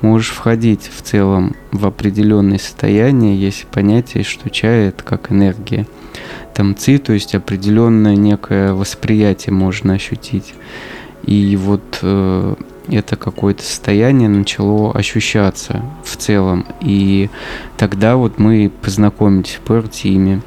можешь 0.00 0.30
входить 0.30 0.90
в 0.94 1.02
целом 1.02 1.54
в 1.72 1.86
определенное 1.86 2.58
состояние, 2.58 3.38
есть 3.38 3.66
понятие, 3.66 4.24
что 4.24 4.48
чай 4.48 4.88
это 4.88 5.02
как 5.04 5.30
энергия. 5.30 5.86
Там 6.54 6.74
ци, 6.74 6.96
то 6.96 7.12
есть 7.12 7.34
определенное 7.34 8.16
некое 8.16 8.72
восприятие 8.72 9.52
можно 9.52 9.92
ощутить. 9.92 10.54
И 11.24 11.56
вот 11.56 11.98
э, 12.00 12.54
это 12.88 13.16
какое-то 13.16 13.62
состояние 13.62 14.30
начало 14.30 14.92
ощущаться 14.92 15.82
в 16.02 16.16
целом. 16.16 16.64
И 16.80 17.28
тогда 17.76 18.16
вот 18.16 18.38
мы 18.38 18.70
познакомились 18.80 19.56
в 19.56 19.60
пэр-тиме 19.60 20.40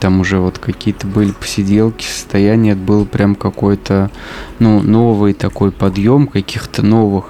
там 0.00 0.20
уже 0.20 0.38
вот 0.38 0.58
какие-то 0.58 1.06
были 1.06 1.32
посиделки, 1.32 2.04
состояние, 2.04 2.74
это 2.74 2.82
был 2.82 3.06
прям 3.06 3.34
какой-то, 3.34 4.10
ну, 4.58 4.82
новый 4.82 5.32
такой 5.32 5.72
подъем 5.72 6.26
каких-то 6.26 6.82
новых 6.82 7.26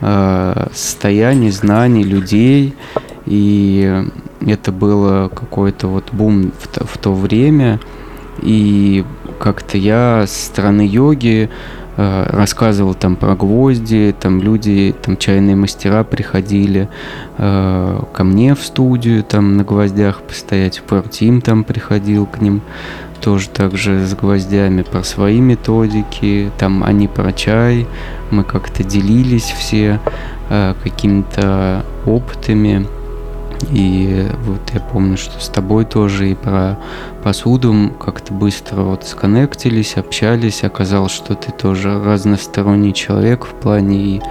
э, 0.00 0.68
состояний, 0.72 1.50
знаний, 1.50 2.04
людей, 2.04 2.74
и 3.26 4.04
это 4.46 4.72
было 4.72 5.28
какой-то 5.28 5.88
вот 5.88 6.12
бум 6.12 6.52
в, 6.58 6.86
в 6.86 6.98
то 6.98 7.12
время, 7.12 7.80
и 8.40 9.04
как-то 9.38 9.78
я 9.78 10.24
с 10.26 10.46
стороны 10.46 10.82
йоги 10.82 11.50
рассказывал 11.98 12.94
там 12.94 13.16
про 13.16 13.34
гвозди, 13.34 14.14
там 14.18 14.40
люди, 14.40 14.94
там 15.02 15.16
чайные 15.16 15.56
мастера 15.56 16.04
приходили 16.04 16.88
э, 17.38 18.02
ко 18.12 18.24
мне 18.24 18.54
в 18.54 18.62
студию, 18.62 19.24
там 19.24 19.56
на 19.56 19.64
гвоздях 19.64 20.22
постоять, 20.22 20.80
Партим 20.82 21.40
там 21.40 21.64
приходил 21.64 22.26
к 22.26 22.40
ним, 22.40 22.62
тоже 23.20 23.48
также 23.48 24.06
с 24.06 24.14
гвоздями, 24.14 24.82
про 24.82 25.02
свои 25.02 25.40
методики, 25.40 26.52
там 26.56 26.84
они 26.84 27.08
про 27.08 27.32
чай, 27.32 27.88
мы 28.30 28.44
как-то 28.44 28.84
делились 28.84 29.52
все 29.58 29.98
э, 30.50 30.74
какими-то 30.80 31.84
опытами, 32.06 32.86
и 33.70 34.26
вот 34.44 34.70
я 34.72 34.80
помню, 34.80 35.16
что 35.16 35.40
с 35.40 35.48
тобой 35.48 35.84
тоже 35.84 36.30
и 36.30 36.34
про 36.34 36.78
посуду 37.22 37.90
как-то 37.98 38.32
быстро 38.32 38.82
вот 38.82 39.04
сконнектились, 39.04 39.96
общались. 39.96 40.64
Оказалось, 40.64 41.12
что 41.12 41.34
ты 41.34 41.50
тоже 41.52 42.00
разносторонний 42.02 42.94
человек 42.94 43.44
в 43.44 43.54
плане 43.54 43.98
и 43.98 44.22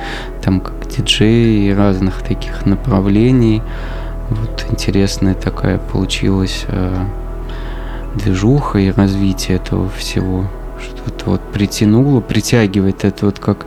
там 0.41 0.59
как 0.61 0.87
диджей 0.87 1.67
и 1.67 1.73
разных 1.73 2.21
таких 2.21 2.65
направлений. 2.65 3.61
Вот 4.29 4.65
интересная 4.69 5.35
такая 5.35 5.77
получилась 5.77 6.65
э, 6.67 7.05
движуха 8.15 8.79
и 8.79 8.91
развитие 8.91 9.57
этого 9.57 9.89
всего. 9.89 10.45
Что-то 10.81 11.31
вот 11.31 11.41
притянуло, 11.53 12.21
притягивает 12.21 13.03
это 13.03 13.25
вот 13.25 13.39
как 13.39 13.65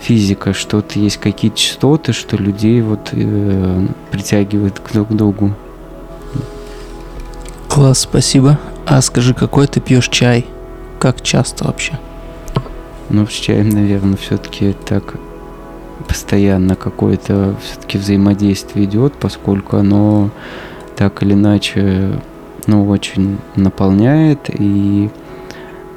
физика, 0.00 0.52
что-то 0.52 0.98
есть 0.98 1.18
какие-то 1.18 1.56
частоты, 1.56 2.12
что 2.12 2.36
людей 2.36 2.80
вот 2.82 3.10
э, 3.12 3.86
притягивает 4.10 4.80
к 4.80 4.92
друг 4.92 5.08
другу. 5.08 5.54
Класс, 7.68 8.00
спасибо. 8.00 8.58
А 8.86 9.00
скажи, 9.02 9.34
какой 9.34 9.66
ты 9.66 9.80
пьешь 9.80 10.08
чай? 10.08 10.46
Как 10.98 11.22
часто 11.22 11.64
вообще? 11.64 11.98
Ну, 13.08 13.26
с 13.26 13.32
чаем, 13.32 13.68
наверное, 13.68 14.16
все-таки 14.16 14.74
так 14.84 15.14
постоянно 16.06 16.76
какое-то 16.76 17.54
все-таки 17.62 17.98
взаимодействие 17.98 18.86
идет, 18.86 19.14
поскольку 19.14 19.76
оно 19.76 20.30
так 20.96 21.22
или 21.22 21.34
иначе, 21.34 22.20
ну, 22.66 22.88
очень 22.88 23.38
наполняет 23.56 24.48
и 24.48 25.10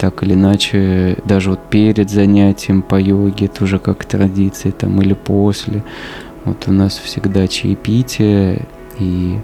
так 0.04 0.22
или 0.22 0.34
иначе, 0.34 1.18
даже 1.24 1.52
вот 1.52 1.62
перед 1.70 2.10
занятием 2.10 2.82
по 2.82 3.00
йоге, 3.00 3.46
это 3.46 3.64
уже 3.64 3.80
как 3.80 4.04
традиция, 4.04 4.74
там, 4.74 5.02
или 5.02 5.14
после. 5.14 5.82
Вот 6.44 6.68
у 6.68 6.74
нас 6.74 6.98
всегда 6.98 7.48
чаепитие, 7.48 8.68
и 9.00 9.40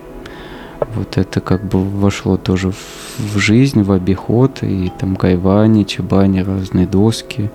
вот 0.95 1.17
это 1.17 1.39
как 1.39 1.63
бы 1.63 1.81
вошло 1.81 2.35
тоже 2.35 2.71
в, 2.71 3.37
жизнь, 3.37 3.83
в 3.83 3.93
обиход, 3.93 4.61
и 4.61 4.91
там 4.99 5.15
гайвани, 5.15 5.85
чебани, 5.85 6.41
разные 6.41 6.87
доски. 6.87 7.49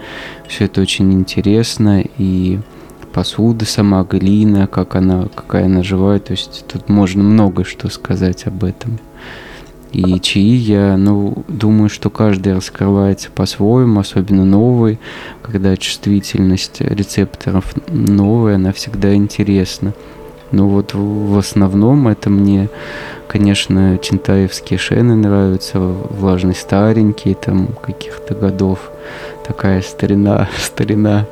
Все 0.48 0.64
это 0.64 0.80
очень 0.80 1.12
интересно, 1.12 2.02
и 2.16 2.58
посуда 3.12 3.66
сама, 3.66 4.02
глина, 4.04 4.66
как 4.66 4.96
она, 4.96 5.26
какая 5.34 5.66
она 5.66 5.82
живая, 5.82 6.20
то 6.20 6.30
есть 6.32 6.64
тут 6.72 6.88
можно 6.88 7.22
много 7.22 7.64
что 7.64 7.90
сказать 7.90 8.46
об 8.46 8.64
этом. 8.64 8.98
И 9.94 10.18
чаи 10.18 10.56
я, 10.56 10.96
ну, 10.96 11.44
думаю, 11.46 11.88
что 11.88 12.10
каждый 12.10 12.52
раскрывается 12.54 13.30
по-своему, 13.30 14.00
особенно 14.00 14.44
новый, 14.44 14.98
когда 15.40 15.76
чувствительность 15.76 16.80
рецепторов 16.80 17.72
новая, 17.86 18.56
она 18.56 18.72
всегда 18.72 19.14
интересна. 19.14 19.94
Но 20.50 20.68
вот 20.68 20.94
в 20.94 21.38
основном 21.38 22.08
это 22.08 22.28
мне, 22.28 22.70
конечно, 23.28 23.96
чинтаевские 23.98 24.80
шены 24.80 25.14
нравятся, 25.14 25.78
влажный 25.78 26.56
старенький, 26.56 27.34
там, 27.34 27.68
каких-то 27.68 28.34
годов. 28.34 28.90
Такая 29.46 29.80
старина, 29.82 30.48
старина. 30.58 31.24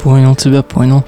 Понял 0.00 0.36
тебя, 0.36 0.62
понял. 0.62 1.02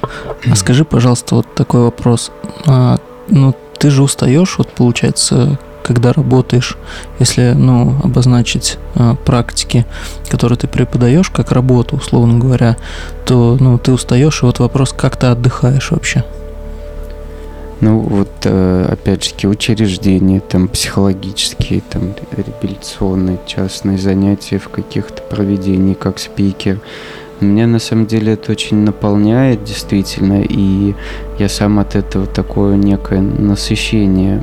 А 0.51 0.57
скажи, 0.57 0.85
пожалуйста, 0.85 1.37
вот 1.37 1.47
такой 1.55 1.83
вопрос. 1.83 2.33
А, 2.67 2.99
ну, 3.29 3.55
ты 3.83 3.91
же 3.91 4.05
устаешь, 4.05 4.59
вот 4.59 4.69
получается, 4.69 5.59
когда 5.83 6.13
работаешь, 6.13 6.79
если, 7.19 7.53
ну, 7.53 7.97
обозначить 8.05 8.79
э, 8.95 9.17
практики, 9.25 9.87
которые 10.31 10.57
ты 10.57 10.69
преподаешь 10.69 11.31
как 11.31 11.51
работу, 11.51 11.97
условно 11.97 12.39
говоря, 12.39 12.77
то, 13.27 13.57
ну, 13.59 13.79
ты 13.79 13.91
устаешь, 13.91 14.41
и 14.41 14.47
вот 14.47 14.61
вопрос, 14.61 14.93
как 14.93 15.17
ты 15.17 15.27
отдыхаешь 15.27 15.91
вообще? 15.91 16.25
Ну, 17.81 17.99
вот, 17.99 18.31
э, 18.45 18.89
опять 18.89 19.25
же, 19.25 19.49
учреждения, 19.49 20.39
там, 20.39 20.69
психологические, 20.69 21.81
там, 21.81 22.15
реабилитационные, 22.31 23.41
частные 23.49 23.99
занятия 23.99 24.61
в 24.61 24.69
каких-то 24.69 25.23
проведениях, 25.23 25.99
как 25.99 26.21
спикер– 26.21 26.79
меня 27.45 27.67
на 27.67 27.79
самом 27.79 28.07
деле 28.07 28.35
это 28.35 28.53
очень 28.53 28.79
наполняет 28.79 29.65
действительно, 29.65 30.43
и 30.43 30.95
я 31.39 31.49
сам 31.49 31.79
от 31.79 31.97
этого 31.97 32.27
такое 32.27 32.77
некое 32.77 33.21
насыщение 33.21 34.43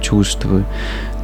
чувствую. 0.00 0.64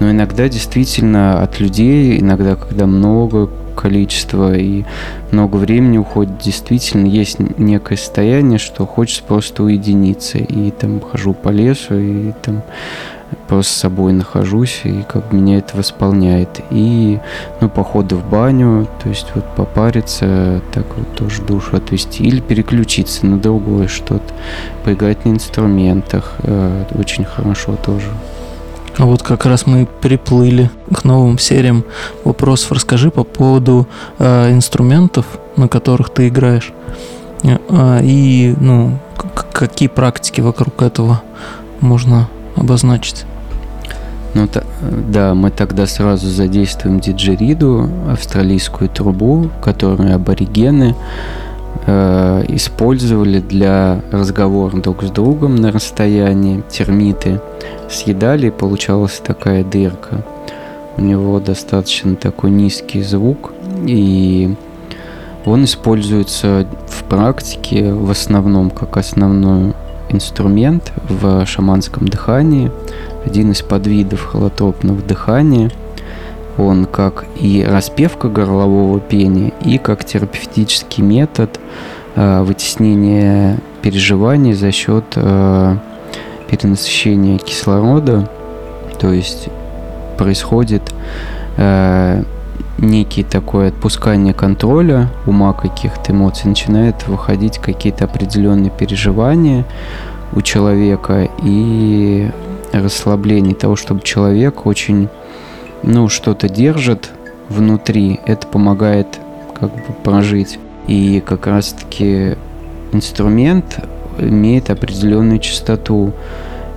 Но 0.01 0.11
иногда 0.11 0.49
действительно 0.49 1.43
от 1.43 1.61
людей, 1.61 2.19
иногда 2.19 2.57
когда 2.57 2.87
много 2.87 3.49
количества 3.75 4.57
и 4.57 4.85
много 5.31 5.57
времени 5.57 5.99
уходит, 5.99 6.39
действительно 6.39 7.07
есть 7.07 7.39
некое 7.59 7.97
состояние, 7.97 8.59
что 8.59 8.87
хочется 8.87 9.23
просто 9.23 9.63
уединиться. 9.63 10.39
И 10.39 10.71
там 10.71 11.01
хожу 11.01 11.35
по 11.35 11.51
лесу, 11.51 11.99
и 11.99 12.33
там 12.43 12.63
с 13.51 13.69
собой 13.69 14.13
нахожусь, 14.13 14.81
и 14.85 15.05
как 15.09 15.33
меня 15.33 15.59
это 15.59 15.77
восполняет. 15.77 16.61
И, 16.71 17.21
ну, 17.61 17.69
походы 17.69 18.17
в 18.17 18.29
баню, 18.29 18.89
то 19.03 19.09
есть 19.09 19.27
вот 19.35 19.45
попариться, 19.55 20.61
так 20.73 20.85
вот 20.97 21.15
тоже 21.17 21.43
душу 21.43 21.77
отвести, 21.77 22.25
или 22.25 22.41
переключиться 22.41 23.27
на 23.27 23.39
другое 23.39 23.89
что-то, 23.89 24.35
поиграть 24.85 25.25
на 25.25 25.31
инструментах, 25.31 26.35
э, 26.43 26.85
очень 26.99 27.25
хорошо 27.25 27.77
тоже. 27.77 28.09
А 28.97 29.07
вот 29.07 29.23
как 29.23 29.45
раз 29.47 29.67
мы 29.67 29.87
приплыли 29.87 30.71
к 30.93 31.05
новым 31.05 31.39
сериям 31.39 31.85
вопросов. 32.23 32.73
Расскажи 32.73 33.11
по 33.11 33.25
поводу 33.25 33.89
э, 34.19 34.53
инструментов, 34.53 35.27
на 35.57 35.67
которых 35.67 36.11
ты 36.11 36.29
играешь. 36.29 36.73
Э, 37.43 38.01
и, 38.03 38.55
ну, 38.61 38.99
какие 39.53 39.89
практики 39.89 40.41
вокруг 40.41 40.83
этого 40.83 41.23
можно 41.81 42.29
обозначить? 42.57 43.25
Ну 44.35 44.49
да, 45.11 45.35
мы 45.35 45.51
тогда 45.51 45.87
сразу 45.87 46.29
задействуем 46.29 46.99
диджериду, 46.99 47.89
австралийскую 48.11 48.91
трубу, 48.91 49.49
которую 49.63 50.13
аборигены 50.13 50.97
э, 51.87 52.45
использовали 52.49 53.39
для 53.39 54.01
разговора 54.11 54.77
друг 54.77 55.05
с 55.05 55.11
другом 55.11 55.55
на 55.55 55.71
расстоянии. 55.71 56.65
Термиты 56.69 57.41
съедали, 57.89 58.49
и 58.49 58.51
получалась 58.51 59.23
такая 59.25 59.63
дырка. 59.63 60.25
У 60.97 61.03
него 61.03 61.39
достаточно 61.39 62.17
такой 62.17 62.51
низкий 62.51 63.03
звук, 63.03 63.53
и 63.87 64.53
Он 65.45 65.65
используется 65.65 66.67
в 66.89 67.05
практике 67.05 67.93
в 67.93 68.11
основном 68.11 68.71
как 68.71 68.97
основной 68.97 69.75
инструмент 70.09 70.93
в 71.09 71.45
шаманском 71.47 72.09
дыхании, 72.09 72.71
один 73.25 73.53
из 73.53 73.63
подвидов 73.63 74.25
холотропного 74.25 75.01
дыхания. 75.03 75.71
Он 76.57 76.85
как 76.87 77.25
и 77.41 77.67
распевка 77.69 78.29
горлового 78.29 79.01
пения, 79.01 79.53
и 79.65 79.79
как 79.79 80.05
терапевтический 80.05 81.03
метод 81.03 81.59
э, 82.15 82.43
вытеснения 82.43 83.59
переживаний 83.83 84.53
за 84.53 84.71
счет 84.71 85.05
э, 85.17 85.77
перенасыщения 86.49 87.39
кислорода. 87.39 88.29
То 89.01 89.13
есть 89.13 89.49
происходит 90.17 90.83
э, 91.57 92.23
некий 92.79 93.23
такое 93.23 93.69
отпускание 93.69 94.35
контроля 94.35 95.09
ума 95.27 95.53
каких-то 95.53 96.13
эмоций, 96.13 96.49
начинает 96.49 97.07
выходить 97.07 97.59
какие-то 97.59 98.05
определенные 98.05 98.71
переживания 98.71 99.65
у 100.33 100.43
человека 100.43 101.29
и 101.43 102.31
расслабление 102.73 103.55
того, 103.55 103.77
чтобы 103.77 104.03
человек 104.03 104.67
очень, 104.67 105.09
ну, 105.83 106.09
что-то 106.09 106.49
держит 106.49 107.11
внутри, 107.49 108.21
это 108.27 108.47
помогает 108.47 109.07
как 109.59 109.71
бы 109.73 109.95
прожить. 110.03 110.59
И 110.87 111.23
как 111.25 111.47
раз-таки 111.47 112.37
инструмент 112.93 113.79
имеет 114.19 114.71
определенную 114.71 115.39
частоту. 115.39 116.13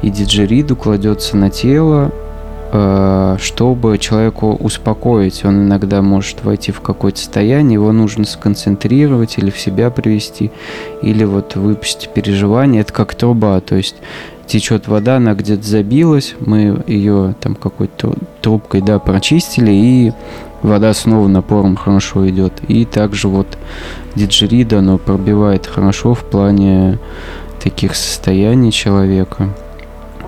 И 0.01 0.09
диджериду 0.11 0.75
кладется 0.75 1.35
на 1.35 1.49
тело, 1.49 2.11
чтобы 3.39 3.97
человеку 3.97 4.53
успокоить, 4.53 5.45
он 5.45 5.65
иногда 5.65 6.01
может 6.01 6.43
войти 6.43 6.71
в 6.71 6.81
какое-то 6.81 7.19
состояние, 7.19 7.75
его 7.75 7.91
нужно 7.91 8.25
сконцентрировать 8.25 9.37
или 9.37 9.49
в 9.49 9.59
себя 9.59 9.89
привести, 9.89 10.51
или 11.01 11.23
вот 11.23 11.55
выпустить 11.55 12.09
переживание. 12.09 12.81
Это 12.81 12.93
как 12.93 13.15
труба, 13.15 13.59
то 13.61 13.75
есть 13.75 13.95
течет 14.47 14.87
вода, 14.87 15.17
она 15.17 15.33
где-то 15.33 15.63
забилась, 15.63 16.35
мы 16.39 16.83
ее 16.87 17.35
там 17.39 17.55
какой-то 17.55 18.15
трубкой, 18.41 18.81
да, 18.81 18.99
прочистили, 18.99 19.71
и 19.71 20.13
вода 20.61 20.93
снова 20.93 21.27
напором 21.27 21.75
хорошо 21.75 22.27
идет. 22.29 22.53
И 22.67 22.85
также 22.85 23.27
вот 23.27 23.57
диджерида, 24.15 24.79
оно 24.79 24.97
пробивает 24.97 25.67
хорошо 25.67 26.13
в 26.13 26.23
плане 26.23 26.97
таких 27.61 27.95
состояний 27.95 28.71
человека. 28.71 29.49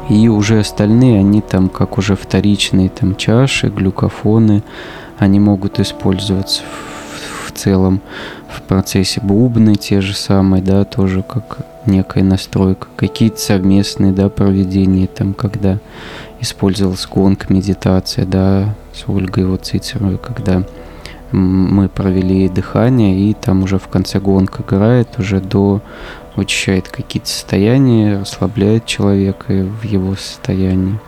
И 0.10 0.28
уже 0.28 0.60
остальные, 0.60 1.20
они 1.20 1.42
там 1.42 1.70
как 1.70 1.98
уже 1.98 2.16
вторичные 2.16 2.90
там 2.90 3.16
чаши, 3.16 3.68
глюкофоны, 3.68 4.64
они 5.20 5.40
могут 5.40 5.80
использоваться 5.80 6.64
в, 6.64 7.48
в 7.48 7.52
целом 7.52 8.02
в 8.50 8.62
процессе. 8.64 9.22
Бубны 9.22 9.76
те 9.76 10.02
же 10.02 10.16
самые, 10.16 10.64
да, 10.64 10.84
тоже 10.84 11.22
как 11.22 11.60
некая 11.86 12.24
настройка, 12.24 12.88
какие-то 12.96 13.40
совместные, 13.40 14.12
да, 14.12 14.30
проведения, 14.30 15.08
там, 15.08 15.34
когда 15.34 15.78
использовалась 16.40 17.06
гонка, 17.06 17.54
медитация, 17.54 18.26
да, 18.26 18.76
с 18.94 19.08
Ольгой 19.08 19.46
вот 19.46 19.66
Цицеровой, 19.66 20.18
когда 20.18 20.64
мы 21.32 21.90
провели 21.90 22.50
дыхание, 22.50 23.20
и 23.20 23.34
там 23.36 23.64
уже 23.64 23.78
в 23.78 23.88
конце 23.88 24.20
гонка 24.20 24.64
играет 24.64 25.20
уже 25.20 25.40
до 25.40 25.82
очищает 26.40 26.90
какие-то 26.90 27.30
состояния, 27.30 28.20
расслабляет 28.20 28.86
человека 28.86 29.68
в 29.82 29.84
его 29.86 30.16
состоянии. 30.16 31.00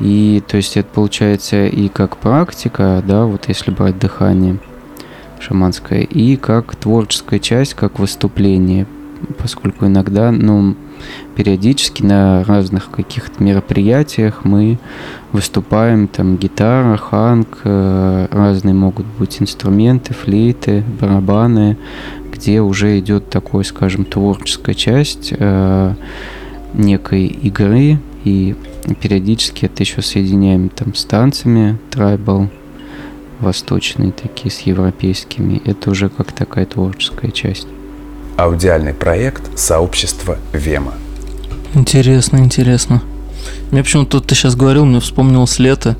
И 0.00 0.42
то 0.46 0.56
есть 0.56 0.76
это 0.76 0.88
получается 0.88 1.66
и 1.66 1.88
как 1.88 2.16
практика, 2.16 3.02
да, 3.06 3.24
вот 3.24 3.48
если 3.48 3.70
брать 3.70 3.98
дыхание 3.98 4.58
шаманское, 5.40 6.00
и 6.00 6.36
как 6.36 6.74
творческая 6.76 7.38
часть, 7.38 7.74
как 7.74 7.98
выступление, 7.98 8.86
поскольку 9.38 9.86
иногда, 9.86 10.30
ну, 10.30 10.74
периодически 11.36 12.02
на 12.02 12.44
разных 12.44 12.90
каких-то 12.90 13.42
мероприятиях 13.42 14.44
мы 14.44 14.78
выступаем, 15.32 16.08
там 16.08 16.36
гитара, 16.36 16.96
ханг, 16.96 17.58
э, 17.64 18.28
разные 18.30 18.74
могут 18.74 19.06
быть 19.18 19.40
инструменты, 19.42 20.14
флейты, 20.14 20.84
барабаны, 21.00 21.76
где 22.34 22.60
уже 22.60 22.98
идет 22.98 23.30
такой, 23.30 23.64
скажем, 23.64 24.04
творческая 24.04 24.74
часть 24.74 25.32
э, 25.36 25.94
некой 26.74 27.26
игры, 27.26 28.00
и 28.24 28.56
периодически 29.00 29.66
это 29.66 29.84
еще 29.84 30.02
соединяем 30.02 30.68
там 30.68 30.94
с 30.94 31.04
танцами, 31.04 31.78
трайбал, 31.90 32.48
восточные 33.40 34.10
такие, 34.10 34.50
с 34.50 34.60
европейскими. 34.60 35.62
Это 35.64 35.90
уже 35.90 36.08
как 36.08 36.32
такая 36.32 36.66
творческая 36.66 37.30
часть. 37.30 37.68
Аудиальный 38.36 38.94
проект 38.94 39.56
сообщества 39.56 40.38
Вема. 40.52 40.94
Интересно, 41.74 42.38
интересно. 42.38 43.02
Мне 43.70 43.82
почему-то 43.84 44.20
ты 44.20 44.34
сейчас 44.34 44.56
говорил, 44.56 44.84
мне 44.86 44.98
вспомнилось 44.98 45.60
лето, 45.60 45.96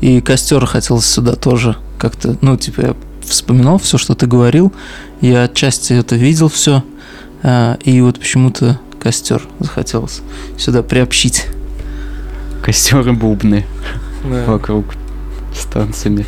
и 0.00 0.20
костер 0.20 0.64
хотелось 0.66 1.06
сюда 1.06 1.34
тоже 1.34 1.76
как-то, 1.98 2.36
ну, 2.40 2.56
типа, 2.56 2.80
я 2.80 2.96
вспоминал 3.24 3.78
все, 3.78 3.98
что 3.98 4.14
ты 4.14 4.26
говорил, 4.26 4.72
я 5.20 5.44
отчасти 5.44 5.92
это 5.92 6.16
видел 6.16 6.48
все, 6.48 6.82
а, 7.42 7.78
и 7.84 8.00
вот 8.00 8.18
почему-то 8.18 8.78
костер 9.00 9.42
захотелось 9.58 10.22
сюда 10.58 10.82
приобщить. 10.82 11.46
Костер 12.62 13.08
и 13.08 13.12
бубны 13.12 13.66
да. 14.24 14.44
вокруг 14.46 14.86
станциями. 15.54 16.24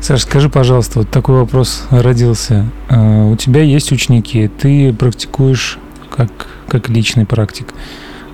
Саша, 0.00 0.22
скажи, 0.22 0.48
пожалуйста, 0.48 1.00
вот 1.00 1.10
такой 1.10 1.36
вопрос 1.36 1.84
родился. 1.90 2.66
А, 2.88 3.26
у 3.26 3.36
тебя 3.36 3.62
есть 3.62 3.92
ученики, 3.92 4.48
ты 4.48 4.92
практикуешь 4.92 5.78
как, 6.10 6.30
как 6.68 6.88
личный 6.88 7.26
практик. 7.26 7.74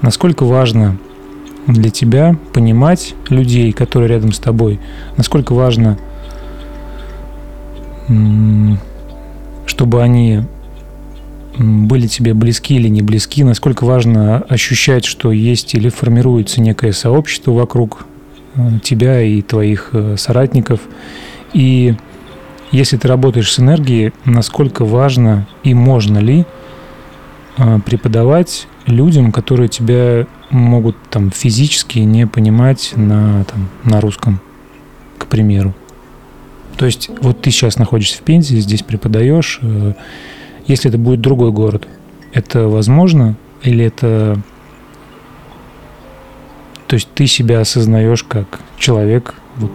Насколько 0.00 0.44
важно 0.44 0.96
для 1.66 1.90
тебя 1.90 2.36
понимать 2.52 3.14
людей, 3.28 3.72
которые 3.72 4.08
рядом 4.08 4.32
с 4.32 4.38
тобой? 4.38 4.78
Насколько 5.16 5.52
важно 5.54 5.98
чтобы 9.66 10.02
они 10.02 10.42
были 11.58 12.06
тебе 12.06 12.34
близки 12.34 12.76
или 12.76 12.88
не 12.88 13.02
близки, 13.02 13.42
насколько 13.42 13.84
важно 13.84 14.38
ощущать, 14.48 15.04
что 15.04 15.32
есть 15.32 15.74
или 15.74 15.88
формируется 15.88 16.60
некое 16.60 16.92
сообщество 16.92 17.52
вокруг 17.52 18.06
э, 18.54 18.78
тебя 18.82 19.22
и 19.22 19.42
твоих 19.42 19.90
э, 19.92 20.16
соратников. 20.18 20.80
И 21.54 21.94
если 22.72 22.96
ты 22.96 23.08
работаешь 23.08 23.52
с 23.52 23.58
энергией, 23.58 24.12
насколько 24.24 24.84
важно 24.84 25.46
и 25.62 25.72
можно 25.72 26.18
ли 26.18 26.44
э, 27.56 27.78
преподавать 27.86 28.68
людям, 28.86 29.32
которые 29.32 29.68
тебя 29.68 30.26
могут 30.50 30.96
там 31.10 31.30
физически 31.30 32.00
не 32.00 32.26
понимать 32.26 32.92
на, 32.96 33.44
там, 33.44 33.68
на 33.84 34.00
русском, 34.00 34.40
к 35.18 35.26
примеру. 35.26 35.74
То 36.76 36.84
есть 36.84 37.10
вот 37.22 37.40
ты 37.40 37.50
сейчас 37.50 37.78
находишься 37.78 38.18
в 38.18 38.22
Пензе, 38.22 38.58
здесь 38.58 38.82
преподаешь. 38.82 39.60
Э, 39.62 39.94
если 40.66 40.90
это 40.90 40.98
будет 40.98 41.20
другой 41.20 41.52
город, 41.52 41.86
это 42.32 42.68
возможно 42.68 43.36
или 43.62 43.84
это... 43.84 44.38
То 46.86 46.94
есть 46.94 47.08
ты 47.14 47.26
себя 47.26 47.60
осознаешь 47.60 48.22
как 48.22 48.60
человек 48.78 49.34
вот 49.56 49.72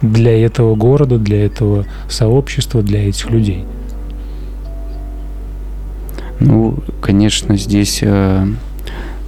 для 0.00 0.44
этого 0.44 0.74
города, 0.76 1.18
для 1.18 1.44
этого 1.44 1.86
сообщества, 2.08 2.82
для 2.82 3.08
этих 3.08 3.30
людей? 3.30 3.64
Ну, 6.40 6.78
конечно, 7.00 7.56
здесь 7.56 8.00
э, 8.02 8.46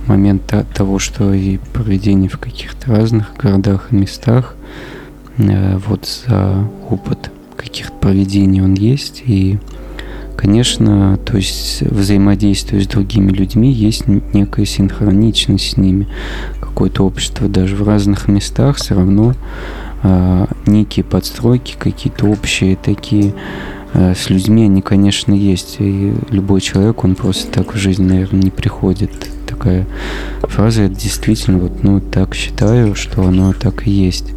момент 0.07 0.53
того, 0.75 0.99
что 0.99 1.33
и 1.33 1.59
проведение 1.73 2.31
в 2.31 2.39
каких-то 2.39 2.91
разных 2.91 3.37
городах 3.37 3.89
и 3.91 3.97
местах– 3.97 4.55
вот 5.39 6.25
за 6.27 6.69
опыт 6.89 7.31
каких-то 7.57 7.93
проведений 7.95 8.63
он 8.63 8.75
есть. 8.75 9.23
И, 9.27 9.59
конечно, 10.37 11.19
то 11.25 11.37
есть 11.37 11.83
взаимодействие 11.83 12.83
с 12.83 12.87
другими 12.87 13.31
людьми 13.33 13.73
есть 13.73 14.07
некая 14.07 14.67
синхроничность 14.67 15.73
с 15.73 15.77
ними. 15.77 16.09
Какое-то 16.61 17.05
общество 17.05 17.49
даже 17.49 17.77
в 17.77 17.87
разных 17.87 18.29
местах 18.29 18.77
все 18.77 18.95
равно 18.95 19.35
э, 20.03 20.47
некие 20.67 21.05
подстройки, 21.05 21.77
какие-то 21.79 22.27
общие 22.27 22.77
такие 22.77 23.35
э, 23.93 24.15
с 24.15 24.29
людьми 24.31 24.65
они, 24.65 24.83
конечно, 24.83 25.33
есть. 25.33 25.77
И 25.79 26.15
любой 26.31 26.61
человек, 26.61 27.05
он 27.05 27.15
просто 27.15 27.51
так 27.51 27.75
в 27.75 27.79
жизнь, 27.79 28.05
наверное, 28.05 28.43
не 28.43 28.51
приходит. 28.51 29.34
Такая 29.55 29.87
фраза, 30.43 30.83
это 30.83 30.97
действительно, 30.97 31.59
вот, 31.59 31.85
ну, 31.85 32.01
так 32.01 32.35
считаю, 32.35 32.97
что 32.97 33.23
оно 33.23 33.53
так 33.53 33.87
и 33.87 33.91
есть. 33.91 34.33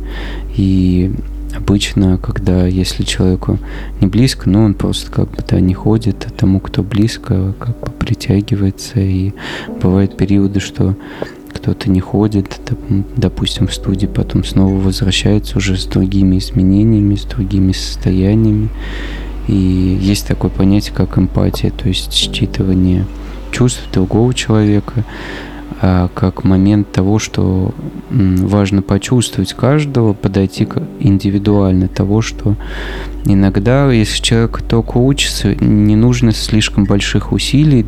И 0.55 1.11
обычно, 1.55 2.19
когда 2.19 2.67
если 2.67 3.03
человеку 3.03 3.57
не 3.99 4.07
близко, 4.07 4.47
ну 4.47 4.63
он 4.63 4.75
просто 4.75 5.11
как 5.11 5.31
бы 5.31 5.37
да, 5.47 5.59
не 5.59 5.73
ходит, 5.73 6.27
а 6.27 6.29
тому, 6.29 6.59
кто 6.59 6.83
близко, 6.83 7.53
как 7.57 7.79
бы 7.79 7.91
притягивается. 7.97 8.99
И 8.99 9.33
бывают 9.81 10.15
периоды, 10.17 10.59
что 10.59 10.95
кто-то 11.51 11.89
не 11.89 11.99
ходит, 11.99 12.59
допустим, 13.15 13.67
в 13.67 13.73
студии, 13.73 14.05
потом 14.05 14.43
снова 14.43 14.79
возвращается 14.79 15.57
уже 15.57 15.77
с 15.77 15.85
другими 15.85 16.37
изменениями, 16.37 17.15
с 17.15 17.23
другими 17.23 17.71
состояниями. 17.71 18.69
И 19.47 19.97
есть 19.99 20.27
такое 20.27 20.51
понятие, 20.51 20.93
как 20.93 21.17
эмпатия, 21.17 21.71
то 21.71 21.87
есть 21.87 22.11
считывание 22.11 23.05
чувств 23.57 23.81
другого 23.91 24.35
человека, 24.35 25.03
а 25.81 26.09
как 26.13 26.43
момент 26.43 26.91
того, 26.91 27.17
что 27.17 27.73
важно 28.09 28.83
почувствовать 28.83 29.53
каждого, 29.53 30.13
подойти 30.13 30.67
индивидуально 30.99 31.87
того, 31.87 32.21
что 32.21 32.55
иногда, 33.25 33.91
если 33.91 34.21
человек 34.21 34.61
только 34.61 34.97
учится, 34.97 35.55
не 35.55 35.95
нужно 35.95 36.33
слишком 36.33 36.85
больших 36.85 37.31
усилий 37.31 37.85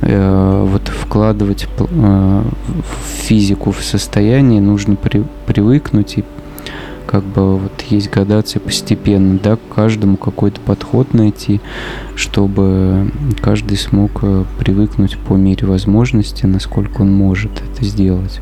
э, 0.00 0.66
вот 0.70 0.88
вкладывать 0.88 1.68
э, 1.78 2.42
в 2.48 3.22
физику, 3.22 3.72
в 3.72 3.82
состояние, 3.82 4.62
нужно 4.62 4.96
при, 4.96 5.22
привыкнуть 5.46 6.18
и 6.18 6.24
как 7.06 7.22
бы 7.22 7.58
вот 7.58 7.82
есть 7.82 8.10
градация 8.10 8.60
постепенно, 8.60 9.38
да, 9.38 9.56
к 9.56 9.74
каждому 9.74 10.16
какой-то 10.16 10.60
подход 10.60 11.14
найти, 11.14 11.60
чтобы 12.14 13.10
каждый 13.40 13.76
смог 13.76 14.10
э, 14.22 14.44
привыкнуть 14.58 15.18
по 15.18 15.34
мере 15.34 15.66
возможности, 15.66 16.46
насколько 16.46 17.02
он 17.02 17.12
может 17.12 17.52
это 17.62 17.84
сделать. 17.84 18.40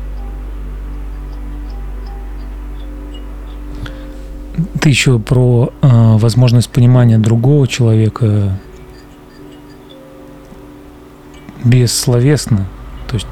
Ты 4.81 4.89
еще 4.89 5.19
про 5.19 5.71
э, 5.81 5.87
возможность 6.17 6.69
понимания 6.69 7.17
другого 7.17 7.67
человека 7.67 8.57
бессловесно, 11.63 12.65
то 13.07 13.15
есть 13.15 13.27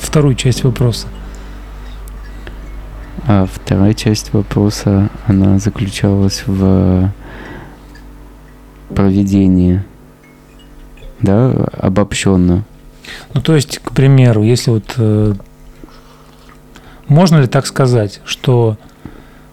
вторую 0.00 0.34
часть 0.34 0.64
вопроса. 0.64 1.08
А 3.26 3.46
вторая 3.46 3.94
часть 3.94 4.32
вопроса, 4.32 5.08
она 5.26 5.58
заключалась 5.58 6.42
в 6.46 7.12
проведении, 8.88 9.84
да, 11.20 11.50
обобщенно. 11.78 12.64
Ну, 13.32 13.40
то 13.40 13.54
есть, 13.54 13.78
к 13.78 13.92
примеру, 13.92 14.42
если 14.42 14.70
вот... 14.70 14.94
Э, 14.96 15.34
можно 17.06 17.40
ли 17.40 17.46
так 17.46 17.66
сказать, 17.66 18.20
что 18.24 18.76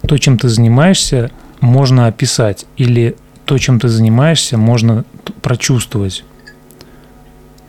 то, 0.08 0.18
чем 0.18 0.38
ты 0.38 0.50
занимаешься, 0.50 1.30
можно 1.60 2.08
описать, 2.08 2.66
или 2.78 3.16
то, 3.46 3.58
чем 3.58 3.80
ты 3.80 3.88
занимаешься, 3.88 4.58
можно 4.58 5.04
прочувствовать? 5.42 6.24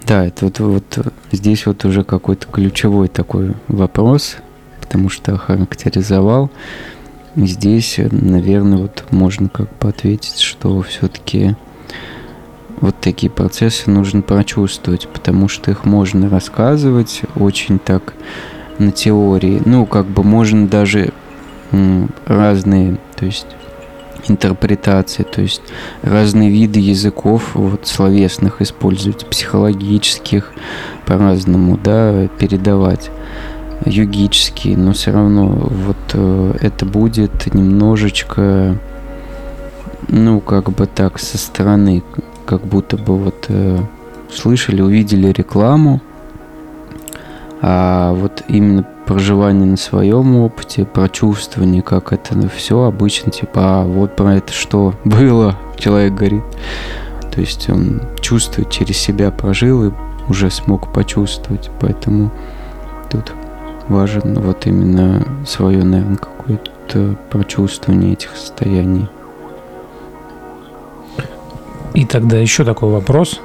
Да, 0.07 0.25
это 0.25 0.47
вот, 0.47 0.61
вот 0.61 1.13
здесь 1.31 1.67
вот 1.67 1.85
уже 1.85 2.05
какой-то 2.05 2.47
ключевой 2.47 3.09
такой 3.09 3.55
вопрос– 3.69 4.37
потому 4.90 5.09
что 5.09 5.38
характеризовал. 5.38 6.50
Здесь, 7.37 8.00
наверное, 8.11 8.79
вот 8.79 9.05
можно 9.11 9.48
как 9.48 9.68
бы 9.79 9.88
ответить, 9.88 10.40
что 10.40 10.83
все-таки 10.83 11.55
вот 12.81 12.96
такие 13.00 13.31
процессы 13.31 13.88
нужно 13.88 14.22
прочувствовать, 14.22 15.07
потому 15.07 15.46
что 15.46 15.70
их 15.70 15.85
можно 15.85 16.29
рассказывать 16.29 17.22
очень 17.37 17.79
так 17.79 18.14
на 18.81 18.90
теории. 18.90 19.62
Ну, 19.64 19.87
как 19.87 20.07
бы 20.07 20.24
можно 20.24 20.66
даже 20.66 21.12
разные, 22.26 22.98
то 23.14 23.26
есть 23.26 23.46
интерпретации, 24.26 25.22
то 25.22 25.40
есть 25.40 25.62
разные 26.03 26.50
виды 26.50 26.81
языков 26.81 27.53
вот, 27.55 27.87
словесных 27.87 28.61
использовать, 28.61 29.24
психологических 29.26 30.50
по-разному, 31.07 31.79
да, 31.79 32.26
передавать 32.40 33.09
югический, 33.85 34.77
но 34.77 34.93
все 34.93 35.12
равно 35.12 35.47
вот 35.47 35.97
э, 36.14 36.55
это 36.61 36.85
будет 36.85 37.53
немножечко, 37.55 38.77
ну, 40.09 40.40
как 40.40 40.71
бы 40.71 40.87
так, 40.87 41.19
со 41.19 41.38
стороны, 41.38 42.03
как 42.45 42.62
будто 42.62 42.97
бы 42.97 43.16
вот 43.16 43.47
э, 43.49 43.79
слышали, 44.31 44.83
увидели 44.83 45.29
рекламу, 45.29 46.01
а 47.62 48.12
вот 48.12 48.43
именно 48.49 48.87
проживание 49.07 49.66
на 49.66 49.77
своем 49.77 50.37
опыте, 50.37 50.85
прочувствование, 50.85 51.83
как 51.83 52.12
это 52.12 52.49
все 52.49 52.85
обычно, 52.85 53.33
типа, 53.33 53.83
а 53.83 53.85
вот 53.85 54.16
про 54.16 54.37
это 54.37 54.53
что 54.53 54.95
было, 55.05 55.57
человек 55.79 56.14
говорит. 56.14 56.43
То 57.33 57.40
есть 57.40 57.69
он 57.69 58.03
чувствует 58.21 58.71
через 58.71 58.99
себя, 58.99 59.31
прожил 59.31 59.85
и 59.85 59.93
уже 60.29 60.51
смог 60.51 60.93
почувствовать, 60.93 61.71
поэтому 61.81 62.31
тут 63.11 63.33
важен 63.88 64.35
вот 64.40 64.66
именно 64.66 65.27
свое, 65.47 65.83
наверное, 65.85 66.16
какое-то 66.16 67.16
прочувствование 67.31 68.12
этих 68.12 68.37
состояний. 68.37 69.09
И 71.95 72.05
тогда 72.05 72.38
еще 72.38 72.64
такой 72.64 72.90
вопрос. 72.90 73.40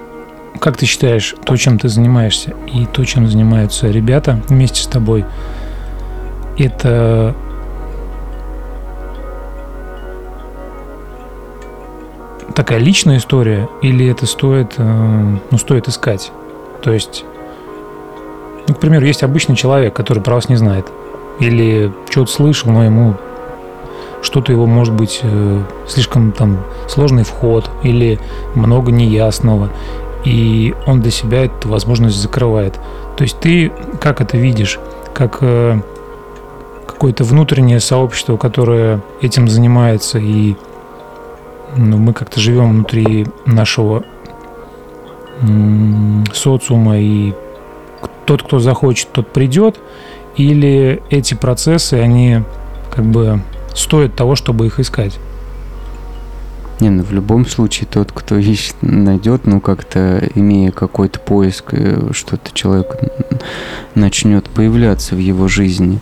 Как 0.59 0.77
ты 0.77 0.85
считаешь, 0.85 1.35
то, 1.43 1.57
чем 1.57 1.77
ты 1.77 1.89
занимаешься, 1.89 2.53
и 2.73 2.85
то, 2.85 3.03
чем 3.03 3.27
занимаются 3.27 3.89
ребята 3.89 4.39
вместе 4.47 4.81
с 4.81 4.87
тобой, 4.87 5.25
это 6.57 7.35
такая 12.55 12.79
личная 12.79 13.17
история, 13.17 13.67
или 13.81 14.07
это 14.07 14.25
стоит, 14.25 14.75
э, 14.77 15.37
ну, 15.51 15.57
стоит 15.57 15.89
искать? 15.89 16.31
То 16.81 16.93
есть 16.93 17.25
ну, 18.67 18.73
к 18.73 18.79
примеру, 18.79 19.05
есть 19.05 19.23
обычный 19.23 19.55
человек, 19.55 19.93
который 19.93 20.21
про 20.21 20.35
вас 20.35 20.49
не 20.49 20.55
знает. 20.55 20.87
Или 21.39 21.91
что-то 22.09 22.31
слышал, 22.31 22.71
но 22.71 22.83
ему 22.83 23.15
что-то 24.21 24.51
его 24.51 24.65
может 24.65 24.93
быть 24.93 25.19
э, 25.21 25.61
слишком 25.87 26.31
там 26.31 26.59
сложный 26.87 27.23
вход 27.23 27.69
или 27.83 28.19
много 28.55 28.91
неясного. 28.91 29.69
И 30.23 30.73
он 30.87 31.01
для 31.01 31.11
себя 31.11 31.45
эту 31.45 31.69
возможность 31.69 32.19
закрывает. 32.19 32.79
То 33.17 33.23
есть 33.23 33.39
ты 33.39 33.71
как 34.01 34.21
это 34.21 34.37
видишь? 34.37 34.79
Как 35.13 35.37
э, 35.41 35.79
какое-то 36.87 37.23
внутреннее 37.23 37.79
сообщество, 37.79 38.37
которое 38.37 39.01
этим 39.21 39.47
занимается, 39.47 40.17
и 40.17 40.55
ну, 41.75 41.97
мы 41.97 42.13
как-то 42.13 42.39
живем 42.39 42.71
внутри 42.71 43.27
нашего 43.45 44.03
социума 46.33 46.97
и 46.97 47.33
тот, 48.25 48.43
кто 48.43 48.59
захочет, 48.59 49.09
тот 49.11 49.31
придет, 49.31 49.79
или 50.35 51.01
эти 51.09 51.33
процессы, 51.33 51.95
они 51.95 52.41
как 52.93 53.05
бы 53.05 53.41
стоят 53.73 54.15
того, 54.15 54.35
чтобы 54.35 54.67
их 54.67 54.79
искать? 54.79 55.17
Не, 56.81 56.89
ну 56.89 57.03
в 57.03 57.13
любом 57.13 57.45
случае 57.45 57.87
тот, 57.89 58.11
кто 58.11 58.35
ищет, 58.37 58.75
найдет, 58.81 59.45
ну 59.45 59.61
как-то 59.61 60.29
имея 60.35 60.71
какой-то 60.71 61.21
поиск, 61.21 61.73
э, 61.73 62.09
что-то 62.11 62.51
человек 62.53 62.97
начнет 63.95 64.49
появляться 64.49 65.15
в 65.15 65.19
его 65.19 65.47
жизни. 65.47 65.99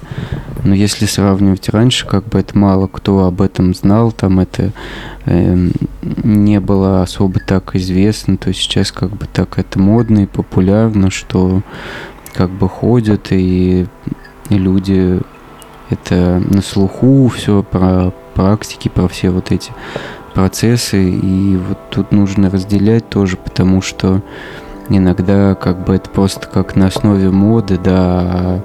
Но 0.63 0.73
если 0.73 1.05
сравнивать 1.05 1.69
раньше, 1.69 2.07
как 2.07 2.25
бы 2.25 2.39
это 2.39 2.57
мало 2.57 2.87
кто 2.87 3.25
об 3.25 3.41
этом 3.41 3.75
знал, 3.75 4.11
там 4.11 4.39
это 4.39 4.71
э, 5.25 5.69
не 6.01 6.59
было 6.59 7.03
особо 7.03 7.39
так 7.39 7.75
известно, 7.75 8.37
то 8.37 8.51
сейчас 8.51 8.91
как 8.91 9.11
бы 9.11 9.27
так 9.31 9.59
это 9.59 9.77
модно 9.77 10.23
и 10.23 10.25
популярно, 10.25 11.11
что 11.11 11.61
как 12.33 12.49
бы 12.49 12.67
ходят, 12.67 13.27
и, 13.31 13.87
люди 14.49 15.19
это 15.89 16.41
на 16.49 16.61
слуху, 16.61 17.27
все 17.27 17.63
про 17.63 18.11
практики, 18.33 18.89
про 18.89 19.07
все 19.07 19.29
вот 19.29 19.51
эти 19.51 19.71
процессы, 20.33 21.09
и 21.09 21.57
вот 21.57 21.77
тут 21.89 22.11
нужно 22.11 22.49
разделять 22.49 23.07
тоже, 23.09 23.37
потому 23.37 23.81
что 23.81 24.21
иногда 24.89 25.55
как 25.55 25.85
бы 25.85 25.95
это 25.95 26.09
просто 26.09 26.47
как 26.47 26.75
на 26.75 26.87
основе 26.87 27.29
моды, 27.29 27.77
да, 27.77 27.93
а 27.95 28.61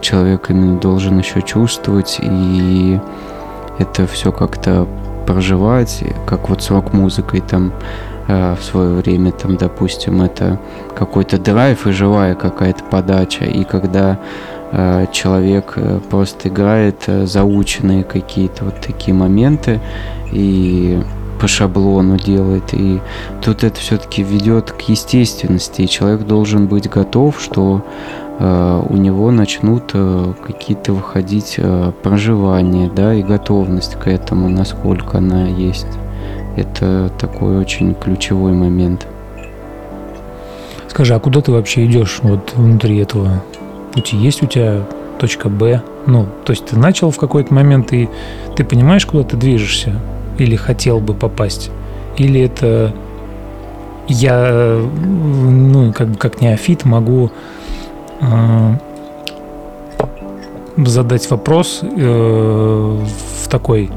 человек 0.00 0.50
именно 0.50 0.78
должен 0.78 1.18
еще 1.18 1.42
чувствовать, 1.42 2.18
и 2.20 2.98
это 3.78 4.06
все 4.06 4.32
как-то 4.32 4.88
проживать, 5.26 6.02
как 6.26 6.48
вот 6.48 6.62
с 6.62 6.70
рок-музыкой 6.70 7.40
там 7.40 7.72
в 8.30 8.62
свое 8.62 8.90
время, 8.94 9.32
там, 9.32 9.56
допустим, 9.56 10.22
это 10.22 10.58
какой-то 10.96 11.38
драйв 11.38 11.86
и 11.86 11.92
живая 11.92 12.34
какая-то 12.34 12.84
подача. 12.84 13.44
И 13.44 13.64
когда 13.64 14.18
э, 14.72 15.06
человек 15.12 15.72
э, 15.76 16.00
просто 16.10 16.48
играет 16.48 17.04
заученные 17.06 18.04
какие-то 18.04 18.66
вот 18.66 18.80
такие 18.80 19.14
моменты 19.14 19.80
и 20.32 21.02
по 21.40 21.48
шаблону 21.48 22.18
делает. 22.18 22.74
И 22.74 23.00
тут 23.42 23.64
это 23.64 23.80
все-таки 23.80 24.22
ведет 24.22 24.70
к 24.70 24.80
естественности. 24.82 25.82
И 25.82 25.88
человек 25.88 26.26
должен 26.26 26.66
быть 26.66 26.88
готов, 26.88 27.40
что 27.40 27.82
э, 28.38 28.82
у 28.88 28.96
него 28.96 29.30
начнут 29.30 29.90
э, 29.94 30.32
какие-то 30.46 30.92
выходить 30.92 31.54
э, 31.56 31.92
проживания, 32.02 32.90
да, 32.94 33.14
и 33.14 33.22
готовность 33.22 33.96
к 33.96 34.06
этому, 34.06 34.48
насколько 34.48 35.18
она 35.18 35.46
есть. 35.46 35.88
Это 36.56 37.10
такой 37.18 37.58
очень 37.58 37.94
ключевой 37.94 38.52
момент. 38.52 39.06
Скажи, 40.88 41.14
а 41.14 41.20
куда 41.20 41.40
ты 41.40 41.52
вообще 41.52 41.86
идешь 41.86 42.18
вот 42.22 42.52
внутри 42.56 42.98
этого 42.98 43.42
пути? 43.92 44.16
Есть 44.16 44.42
у 44.42 44.46
тебя 44.46 44.82
точка 45.20 45.48
Б? 45.48 45.82
Ну, 46.06 46.26
то 46.44 46.50
есть 46.52 46.66
ты 46.66 46.76
начал 46.76 47.10
в 47.10 47.16
какой-то 47.16 47.54
момент, 47.54 47.92
и 47.92 48.08
ты 48.56 48.64
понимаешь, 48.64 49.06
куда 49.06 49.22
ты 49.22 49.36
движешься? 49.36 49.94
Или 50.38 50.56
хотел 50.56 50.98
бы 50.98 51.14
попасть? 51.14 51.70
Или 52.16 52.40
это 52.40 52.92
я, 54.08 54.80
ну, 55.04 55.92
как 55.92 56.08
бы 56.08 56.16
как 56.16 56.40
неофит 56.40 56.84
могу 56.84 57.30
э, 58.20 58.74
задать 60.76 61.30
вопрос 61.30 61.80
э, 61.82 61.86
в 61.86 63.48
такой 63.48 63.90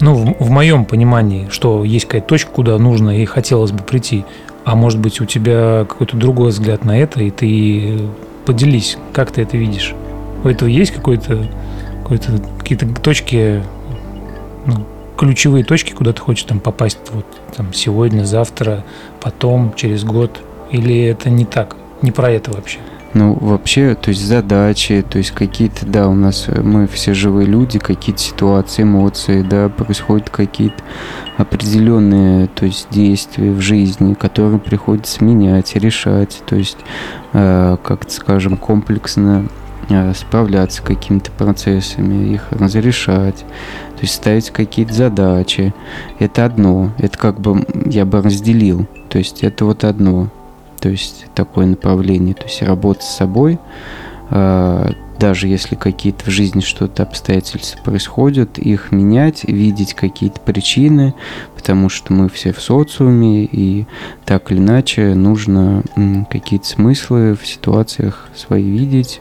ну, 0.00 0.14
в, 0.14 0.44
в 0.44 0.50
моем 0.50 0.84
понимании, 0.84 1.48
что 1.50 1.84
есть 1.84 2.06
какая-то 2.06 2.28
точка, 2.28 2.50
куда 2.50 2.78
нужно 2.78 3.18
и 3.18 3.24
хотелось 3.24 3.72
бы 3.72 3.82
прийти. 3.82 4.24
А 4.64 4.74
может 4.74 4.98
быть, 5.00 5.20
у 5.20 5.24
тебя 5.24 5.86
какой-то 5.88 6.16
другой 6.16 6.50
взгляд 6.50 6.84
на 6.84 6.98
это, 6.98 7.22
и 7.22 7.30
ты 7.30 8.00
поделись, 8.44 8.98
как 9.12 9.30
ты 9.30 9.42
это 9.42 9.56
видишь. 9.56 9.94
У 10.44 10.48
этого 10.48 10.68
есть 10.68 10.92
какой-то, 10.92 11.46
какой-то 12.02 12.40
какие-то 12.58 12.86
точки, 13.00 13.62
ну, 14.66 14.86
ключевые 15.16 15.64
точки, 15.64 15.92
куда 15.92 16.12
ты 16.12 16.20
хочешь 16.20 16.44
там 16.44 16.60
попасть 16.60 16.98
вот 17.12 17.26
там 17.56 17.72
сегодня, 17.72 18.24
завтра, 18.24 18.84
потом, 19.20 19.72
через 19.74 20.04
год? 20.04 20.40
Или 20.70 21.04
это 21.04 21.30
не 21.30 21.44
так? 21.44 21.76
Не 22.02 22.12
про 22.12 22.30
это 22.30 22.52
вообще? 22.52 22.78
Ну, 23.14 23.32
вообще, 23.40 23.94
то 23.94 24.10
есть 24.10 24.24
задачи, 24.24 25.04
то 25.08 25.16
есть 25.18 25.30
какие-то, 25.30 25.86
да, 25.86 26.08
у 26.08 26.14
нас 26.14 26.44
э, 26.48 26.60
мы 26.60 26.86
все 26.86 27.14
живые 27.14 27.46
люди, 27.46 27.78
какие-то 27.78 28.20
ситуации, 28.20 28.82
эмоции, 28.82 29.40
да, 29.40 29.70
происходят 29.70 30.28
какие-то 30.28 30.82
определенные, 31.38 32.48
то 32.48 32.66
есть 32.66 32.88
действия 32.90 33.50
в 33.50 33.60
жизни, 33.60 34.12
которые 34.12 34.58
приходится 34.58 35.24
менять, 35.24 35.74
решать, 35.74 36.42
то 36.44 36.54
есть, 36.56 36.76
э, 37.32 37.78
как-то, 37.82 38.12
скажем, 38.12 38.58
комплексно 38.58 39.48
э, 39.88 40.12
справляться 40.14 40.82
с 40.82 40.84
какими-то 40.84 41.30
процессами, 41.30 42.34
их 42.34 42.52
разрешать, 42.52 43.38
то 43.38 44.02
есть 44.02 44.14
ставить 44.14 44.50
какие-то 44.50 44.92
задачи. 44.92 45.72
Это 46.18 46.44
одно, 46.44 46.90
это 46.98 47.16
как 47.16 47.40
бы 47.40 47.66
я 47.86 48.04
бы 48.04 48.20
разделил, 48.20 48.86
то 49.08 49.16
есть 49.16 49.42
это 49.42 49.64
вот 49.64 49.84
одно 49.84 50.28
то 50.80 50.88
есть 50.88 51.26
такое 51.34 51.66
направление, 51.66 52.34
то 52.34 52.44
есть 52.44 52.62
работа 52.62 53.02
с 53.02 53.16
собой, 53.16 53.58
а, 54.30 54.92
даже 55.18 55.48
если 55.48 55.74
какие-то 55.74 56.24
в 56.24 56.28
жизни 56.28 56.60
что-то 56.60 57.02
обстоятельства 57.02 57.80
происходят, 57.82 58.58
их 58.58 58.92
менять, 58.92 59.44
видеть 59.44 59.94
какие-то 59.94 60.40
причины, 60.40 61.14
потому 61.56 61.88
что 61.88 62.12
мы 62.12 62.28
все 62.28 62.52
в 62.52 62.60
социуме, 62.60 63.44
и 63.44 63.86
так 64.24 64.52
или 64.52 64.58
иначе 64.58 65.14
нужно 65.14 65.82
какие-то 66.30 66.66
смыслы 66.66 67.36
в 67.40 67.46
ситуациях 67.46 68.28
свои 68.36 68.62
видеть, 68.62 69.20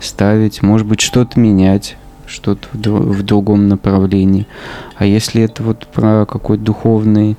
ставить, 0.00 0.62
может 0.62 0.86
быть, 0.86 1.00
что-то 1.00 1.38
менять, 1.38 1.96
что-то 2.26 2.68
в, 2.72 3.22
другом 3.22 3.68
направлении. 3.68 4.46
А 4.96 5.06
если 5.06 5.42
это 5.42 5.62
вот 5.62 5.86
про 5.86 6.26
какой-то 6.26 6.62
духовный 6.62 7.36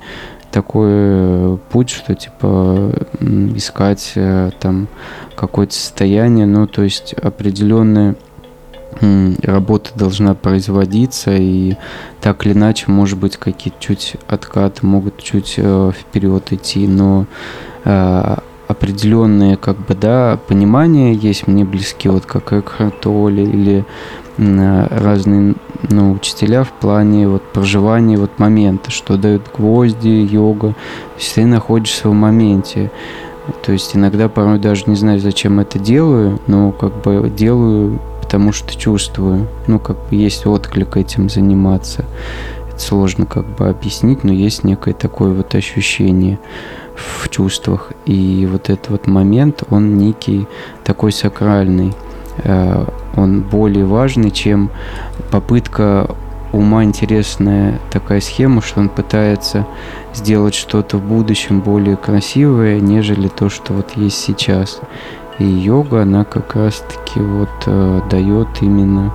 такой 0.50 0.88
э, 0.90 1.56
путь, 1.70 1.90
что 1.90 2.14
типа 2.14 2.92
искать 3.54 4.12
э, 4.16 4.50
там 4.60 4.88
какое-то 5.36 5.74
состояние, 5.74 6.46
ну 6.46 6.66
то 6.66 6.82
есть 6.82 7.12
определенная 7.14 8.16
работа 9.42 9.90
должна 9.94 10.34
производиться, 10.34 11.34
и 11.34 11.76
так 12.20 12.44
или 12.44 12.52
иначе, 12.52 12.90
может 12.90 13.18
быть, 13.18 13.36
какие-то 13.36 13.78
чуть 13.78 14.16
откаты 14.26 14.84
могут 14.84 15.22
чуть 15.22 15.54
э, 15.56 15.92
вперед 15.96 16.52
идти, 16.52 16.86
но 16.86 17.26
определенные, 18.68 19.56
как 19.56 19.78
бы, 19.86 19.94
да, 19.94 20.38
понимания 20.48 21.14
есть 21.14 21.46
мне 21.46 21.64
близки, 21.64 22.08
вот 22.08 22.26
как 22.26 22.52
Экхарт 22.52 23.00
Толли 23.00 23.40
или 23.42 23.84
разные 24.36 25.54
ну, 25.90 26.12
учителя 26.12 26.64
в 26.64 26.72
плане 26.72 27.28
вот 27.28 27.42
проживания 27.42 28.16
вот 28.16 28.38
момента, 28.38 28.90
что 28.90 29.16
дают 29.16 29.42
гвозди, 29.56 30.08
йога. 30.08 30.68
То 30.68 30.74
есть 31.18 31.34
ты 31.34 31.44
находишься 31.44 32.08
в 32.08 32.14
моменте. 32.14 32.90
То 33.62 33.72
есть 33.72 33.96
иногда 33.96 34.28
порой 34.28 34.58
даже 34.58 34.84
не 34.86 34.94
знаю, 34.94 35.18
зачем 35.18 35.58
это 35.60 35.78
делаю, 35.78 36.38
но 36.46 36.72
как 36.72 37.02
бы 37.02 37.28
делаю, 37.28 38.00
потому 38.22 38.52
что 38.52 38.76
чувствую. 38.76 39.48
Ну, 39.66 39.78
как 39.80 39.96
бы 39.96 40.16
есть 40.16 40.46
отклик 40.46 40.96
этим 40.96 41.28
заниматься. 41.28 42.04
Это 42.68 42.78
сложно 42.78 43.26
как 43.26 43.44
бы 43.56 43.68
объяснить, 43.68 44.22
но 44.22 44.32
есть 44.32 44.62
некое 44.62 44.94
такое 44.94 45.32
вот 45.32 45.54
ощущение 45.56 46.38
в 46.94 47.28
чувствах. 47.28 47.92
И 48.06 48.48
вот 48.50 48.70
этот 48.70 48.90
вот 48.90 49.06
момент, 49.08 49.64
он 49.70 49.98
некий 49.98 50.46
такой 50.84 51.10
сакральный. 51.10 51.92
Э, 52.38 52.84
он 53.16 53.40
более 53.40 53.84
важный, 53.84 54.30
чем 54.30 54.70
попытка 55.30 56.08
ума 56.52 56.84
интересная 56.84 57.78
такая 57.90 58.20
схема, 58.20 58.60
что 58.60 58.80
он 58.80 58.88
пытается 58.88 59.66
сделать 60.14 60.54
что-то 60.54 60.98
в 60.98 61.02
будущем 61.02 61.60
более 61.60 61.96
красивое, 61.96 62.80
нежели 62.80 63.28
то, 63.28 63.48
что 63.48 63.72
вот 63.72 63.92
есть 63.96 64.18
сейчас. 64.18 64.80
И 65.38 65.44
йога, 65.44 66.02
она 66.02 66.24
как 66.24 66.54
раз-таки 66.54 67.20
вот 67.20 67.48
э, 67.66 68.00
дает 68.10 68.48
именно 68.60 69.12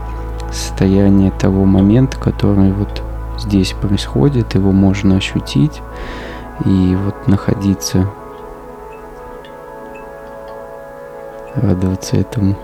состояние 0.52 1.32
того 1.32 1.66
момента, 1.66 2.18
который 2.18 2.72
вот 2.72 3.04
здесь 3.38 3.74
происходит, 3.74 4.56
его 4.56 4.72
можно 4.72 5.18
ощутить 5.18 5.82
и 6.64 6.98
вот 7.04 7.28
находиться, 7.28 8.08
радоваться 11.56 12.18
этому. 12.18 12.56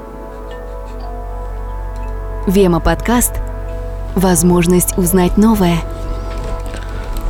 Вема 2.47 2.79
подкаст– 2.79 3.39
возможность 4.15 4.97
узнать 4.97 5.37
новое. 5.37 5.77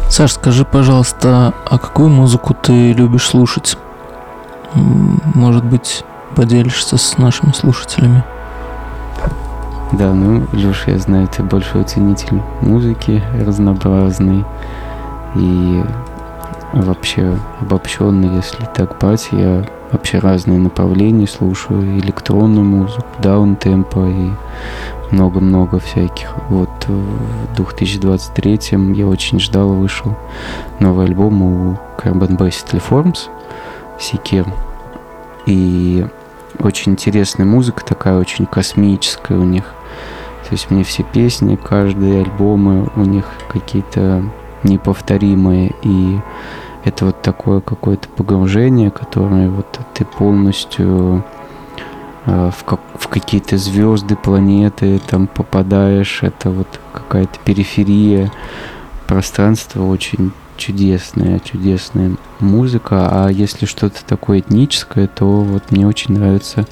Саш, 0.10 0.32
скажи, 0.32 0.64
пожалуйста, 0.64 1.54
а 1.70 1.78
какую 1.78 2.10
музыку 2.10 2.54
ты 2.54 2.94
любишь 2.94 3.28
слушать? 3.28 3.78
Может 4.74 5.66
быть, 5.66 6.06
поделишься 6.34 6.96
с 6.96 7.18
нашими 7.18 7.52
слушателями? 7.52 8.24
Да, 9.92 10.14
ну, 10.14 10.48
Леша, 10.54 10.92
я 10.92 10.98
знаю, 10.98 11.28
ты 11.28 11.44
большой 11.44 11.84
ценитель 11.84 12.42
музыки 12.62 13.22
разнообразной. 13.46 14.46
И 15.36 15.84
вообще 16.72 17.38
обобщенный, 17.60 18.34
если 18.38 18.64
так 18.74 18.98
брать, 18.98 19.28
я 19.34 19.66
вообще 19.92 20.20
разные 20.20 20.60
направления 20.60 21.28
слушаю, 21.28 22.00
электронную 22.00 22.66
музыку, 22.66 23.06
даунтемпо 23.20 24.08
и 24.08 24.30
много-много 25.12 25.80
всяких. 25.80 26.34
Вот 26.50 26.70
в 26.88 27.56
2023 27.56 28.60
я 28.96 29.08
очень 29.08 29.40
ждал, 29.40 29.70
вышел 29.70 30.16
новый 30.80 31.08
альбом 31.08 31.42
у 31.42 31.78
Carbon 31.98 32.38
Based 32.38 32.82
Forms, 32.90 33.30
Секир. 34.00 34.46
И 35.46 36.06
очень 36.60 36.94
интересная 36.94 37.46
музыка 37.46 37.84
такая, 37.84 38.18
очень 38.18 38.46
космическая 38.46 39.38
у 39.38 39.44
них. 39.44 39.64
То 40.44 40.54
есть 40.56 40.70
мне 40.70 40.84
все 40.84 41.04
песни, 41.04 41.56
каждые 41.56 42.24
альбомы 42.24 42.90
у 42.96 43.02
них 43.02 43.26
какие-то 43.50 44.24
неповторимые. 44.64 45.74
И 45.82 46.20
это 46.84 47.06
вот 47.06 47.22
такое 47.22 47.62
какое-то 47.62 48.10
погружение, 48.10 48.92
которое 48.92 49.50
вот 49.50 49.80
ты 49.94 50.06
полностью 50.06 51.24
Э, 52.26 52.52
в, 52.56 52.64
как, 52.64 52.80
в 52.96 53.08
какие-то 53.08 53.58
звезды, 53.58 54.16
планеты 54.16 55.00
там 55.08 55.28
попадаешь, 55.28 56.20
это 56.22 56.52
вот 56.52 56.68
какая-то 56.94 57.40
периферия 57.44 58.32
пространства 59.08 59.84
очень 59.84 60.32
чудесная, 60.58 61.40
чудесная 61.40 62.16
музыка. 62.40 63.08
А 63.12 63.30
если 63.30 63.66
что-то 63.66 64.06
такое 64.06 64.40
этническое, 64.40 65.08
то 65.08 65.42
вот 65.42 65.72
мне 65.72 65.88
очень 65.88 66.14
нравится 66.14 66.68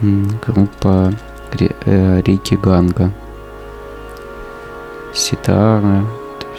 группа 0.00 1.12
э, 1.58 2.22
Реки 2.24 2.56
Ганга. 2.56 3.12
Ситара, 5.14 6.06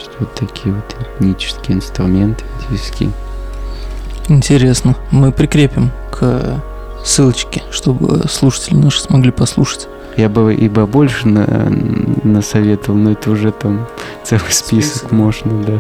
есть 0.04 0.20
вот 0.20 0.34
такие 0.36 0.74
вот 0.74 0.96
этнические 1.00 1.78
инструменты 1.78 2.44
индийские. 2.70 3.12
Интересно. 4.28 4.96
Мы 5.12 5.32
прикрепим 5.32 5.92
к 6.12 6.62
ссылочки, 7.04 7.62
чтобы 7.72 8.28
слушатели 8.28 8.76
наши 8.76 9.02
смогли 9.02 9.32
послушать. 9.32 9.88
Я 10.16 10.30
бы 10.30 10.54
и 10.54 10.70
бы 10.70 10.86
больше 10.86 11.28
на, 11.28 11.70
насоветовал, 12.24 12.98
но 12.98 13.12
это 13.12 13.32
уже 13.32 13.52
там 13.52 13.88
целый 14.24 14.52
список, 14.52 14.96
список. 14.96 15.12
можно, 15.12 15.64
да. 15.64 15.80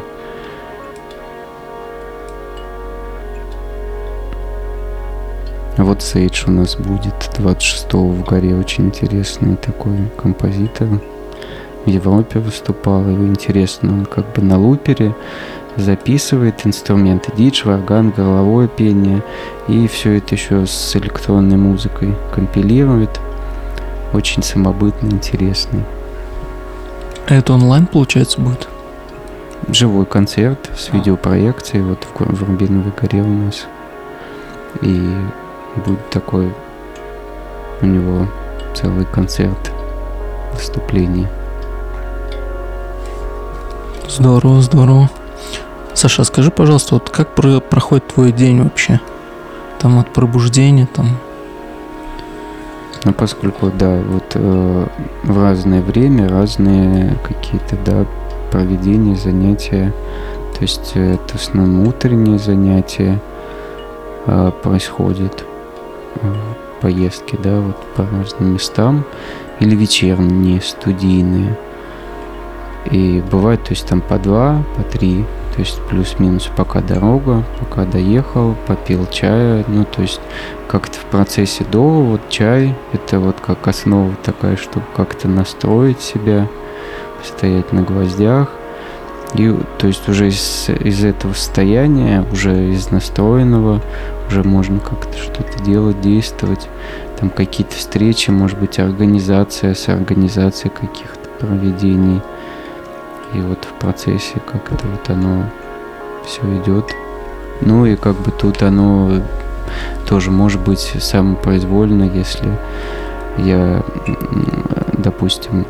Вот 5.77 6.01
Сейдж 6.01 6.45
у 6.47 6.51
нас 6.51 6.75
будет 6.75 7.31
26 7.37 7.93
в 7.93 8.23
горе. 8.23 8.55
Очень 8.55 8.87
интересный 8.87 9.55
такой 9.55 9.97
композитор. 10.17 10.87
В 11.85 11.89
Европе 11.89 12.39
выступал. 12.39 13.01
Его 13.07 13.25
интересно, 13.25 13.91
он 13.91 14.05
как 14.05 14.31
бы 14.33 14.41
на 14.41 14.57
лупере 14.57 15.13
записывает 15.75 16.65
инструменты 16.65 17.31
дидж, 17.35 17.63
варган, 17.65 18.11
горловое 18.11 18.67
пение, 18.67 19.23
и 19.67 19.87
все 19.87 20.17
это 20.17 20.35
еще 20.35 20.65
с 20.65 20.95
электронной 20.95 21.57
музыкой 21.57 22.15
компилирует. 22.33 23.19
Очень 24.13 24.43
самобытный, 24.43 25.11
интересный. 25.11 25.83
А 27.27 27.35
это 27.35 27.53
онлайн, 27.53 27.87
получается, 27.87 28.39
будет? 28.39 28.67
Живой 29.69 30.05
концерт 30.05 30.69
с 30.77 30.93
видеопроекцией 30.93 31.83
вот 31.83 32.03
в, 32.03 32.19
в 32.19 32.43
Рубиновой 32.43 32.91
горе 32.99 33.21
у 33.21 33.27
нас. 33.27 33.65
И 34.81 35.09
будет 35.85 36.09
такой 36.09 36.53
у 37.81 37.85
него 37.85 38.27
целый 38.75 39.05
концерт 39.05 39.71
выступления. 40.53 41.29
Здорово, 44.13 44.61
здорово. 44.61 45.09
Саша, 45.95 46.23
скажи, 46.23 46.51
пожалуйста, 46.51 46.93
вот 46.93 47.09
как 47.09 47.33
про- 47.33 47.59
проходит 47.59 48.09
твой 48.09 48.31
день 48.31 48.61
вообще? 48.61 48.99
Там 49.79 49.97
от 49.97 50.13
пробуждения, 50.13 50.85
там... 50.85 51.17
Ну, 53.05 53.13
поскольку, 53.13 53.71
да, 53.71 53.99
вот 54.07 54.33
э, 54.35 54.87
в 55.23 55.43
разное 55.43 55.81
время 55.81 56.29
разные 56.29 57.17
какие-то, 57.23 57.75
да, 57.83 58.05
проведения, 58.51 59.15
занятия. 59.15 59.91
То 60.53 60.61
есть 60.61 60.91
э, 60.93 61.15
это 61.15 61.35
в 61.35 61.41
основном 61.41 61.87
утренние 61.87 62.37
занятия 62.37 63.19
э, 64.27 64.51
происходят, 64.61 65.43
э, 66.21 66.33
поездки, 66.81 67.35
да, 67.43 67.59
вот 67.61 67.77
по 67.95 68.05
разным 68.15 68.53
местам. 68.53 69.05
Или 69.59 69.75
вечерние, 69.75 70.61
студийные. 70.61 71.57
И 72.91 73.23
бывает, 73.31 73.63
то 73.63 73.71
есть 73.71 73.87
там 73.87 74.01
по 74.01 74.17
два, 74.17 74.63
по 74.75 74.83
три, 74.83 75.23
то 75.55 75.59
есть 75.59 75.79
плюс-минус 75.89 76.49
пока 76.55 76.81
дорога, 76.81 77.43
пока 77.59 77.85
доехал, 77.85 78.55
попил 78.67 79.07
чая, 79.09 79.63
ну 79.67 79.85
то 79.85 80.01
есть 80.01 80.19
как-то 80.67 80.97
в 80.97 81.05
процессе 81.05 81.63
до, 81.63 81.81
вот 81.81 82.21
чай, 82.29 82.75
это 82.91 83.19
вот 83.19 83.39
как 83.39 83.67
основа 83.67 84.11
такая, 84.23 84.57
чтобы 84.57 84.85
как-то 84.95 85.27
настроить 85.27 86.01
себя, 86.01 86.47
стоять 87.23 87.71
на 87.71 87.83
гвоздях. 87.83 88.49
И 89.35 89.55
то 89.79 89.87
есть 89.87 90.07
уже 90.09 90.27
из, 90.27 90.69
из 90.69 91.03
этого 91.03 91.33
состояния, 91.33 92.23
уже 92.31 92.69
из 92.69 92.91
настроенного, 92.91 93.81
уже 94.27 94.43
можно 94.43 94.79
как-то 94.79 95.17
что-то 95.17 95.63
делать, 95.63 96.01
действовать. 96.01 96.67
Там 97.19 97.29
какие-то 97.29 97.75
встречи, 97.75 98.29
может 98.29 98.59
быть, 98.59 98.79
организация 98.79 99.73
с 99.73 99.89
организацией 99.89 100.71
каких-то 100.71 101.29
проведений. 101.39 102.21
И 103.33 103.41
вот 103.41 103.65
в 103.65 103.73
процессе 103.79 104.39
как-то 104.45 104.85
вот 104.87 105.09
оно 105.09 105.45
все 106.25 106.41
идет. 106.57 106.85
Ну 107.61 107.85
и 107.85 107.95
как 107.95 108.15
бы 108.15 108.31
тут 108.31 108.61
оно 108.63 109.21
тоже 110.07 110.31
может 110.31 110.61
быть 110.61 110.95
самопроизвольно, 110.99 112.03
если 112.03 112.57
я, 113.37 113.83
допустим, 114.97 115.65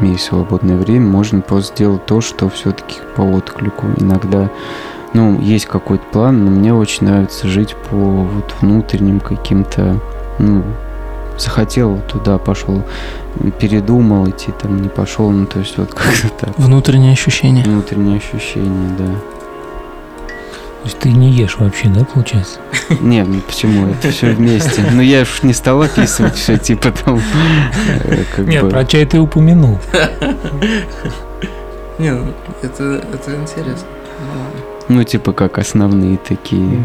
имею 0.00 0.18
свободное 0.18 0.76
время, 0.76 1.06
можно 1.06 1.40
просто 1.40 1.74
сделать 1.74 2.06
то, 2.06 2.20
что 2.20 2.48
все-таки 2.48 3.00
по 3.16 3.22
отклику. 3.22 3.86
Иногда, 3.96 4.50
ну, 5.14 5.40
есть 5.40 5.66
какой-то 5.66 6.04
план, 6.12 6.44
но 6.44 6.50
мне 6.50 6.74
очень 6.74 7.06
нравится 7.06 7.48
жить 7.48 7.74
по 7.90 7.96
вот 7.96 8.54
внутренним 8.60 9.20
каким-то, 9.20 9.98
ну, 10.38 10.62
захотел 11.38 12.00
туда, 12.08 12.38
пошел, 12.38 12.82
передумал 13.58 14.28
идти, 14.28 14.52
там 14.52 14.80
не 14.80 14.88
пошел, 14.88 15.30
ну 15.30 15.46
то 15.46 15.58
есть 15.58 15.76
вот 15.78 15.92
как-то 15.94 16.28
так. 16.28 16.58
Внутренние 16.58 17.12
ощущения. 17.12 17.64
Внутренние 17.64 18.18
ощущения, 18.18 18.94
да. 18.98 19.06
То 19.06 20.90
есть 20.90 20.98
ты 21.00 21.10
не 21.10 21.32
ешь 21.32 21.56
вообще, 21.58 21.88
да, 21.88 22.04
получается? 22.04 22.60
Не, 23.00 23.24
ну 23.24 23.40
почему? 23.40 23.88
Это 23.88 24.12
все 24.12 24.32
вместе. 24.32 24.84
Ну 24.92 25.02
я 25.02 25.22
уж 25.22 25.42
не 25.42 25.52
стал 25.52 25.82
описывать 25.82 26.36
все, 26.36 26.58
типа 26.58 26.92
там. 26.92 27.20
э, 28.04 28.22
Нет, 28.38 28.70
про 28.70 28.84
чай 28.84 29.04
ты 29.04 29.18
упомянул. 29.18 29.80
Не, 31.98 32.12
ну, 32.12 32.32
это, 32.62 33.04
это 33.12 33.34
интересно. 33.34 33.88
Ну, 34.88 35.02
типа 35.02 35.32
как 35.32 35.58
основные 35.58 36.18
такие 36.18 36.80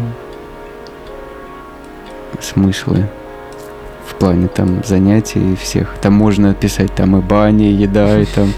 смыслы 2.40 3.08
в 4.06 4.14
плане 4.14 4.48
там 4.48 4.82
занятий 4.84 5.52
и 5.52 5.56
всех. 5.56 5.94
Там 6.00 6.14
можно 6.14 6.54
писать 6.54 6.94
там 6.94 7.16
и 7.16 7.20
бани, 7.20 7.70
и 7.70 7.74
еда, 7.74 8.18
и 8.18 8.24
там, 8.24 8.52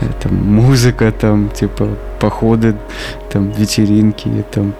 э, 0.00 0.06
там 0.22 0.34
музыка, 0.34 1.12
там 1.12 1.48
типа 1.50 1.88
походы, 2.20 2.76
там 3.30 3.50
вечеринки, 3.50 4.28
и 4.28 4.42
там 4.42 4.74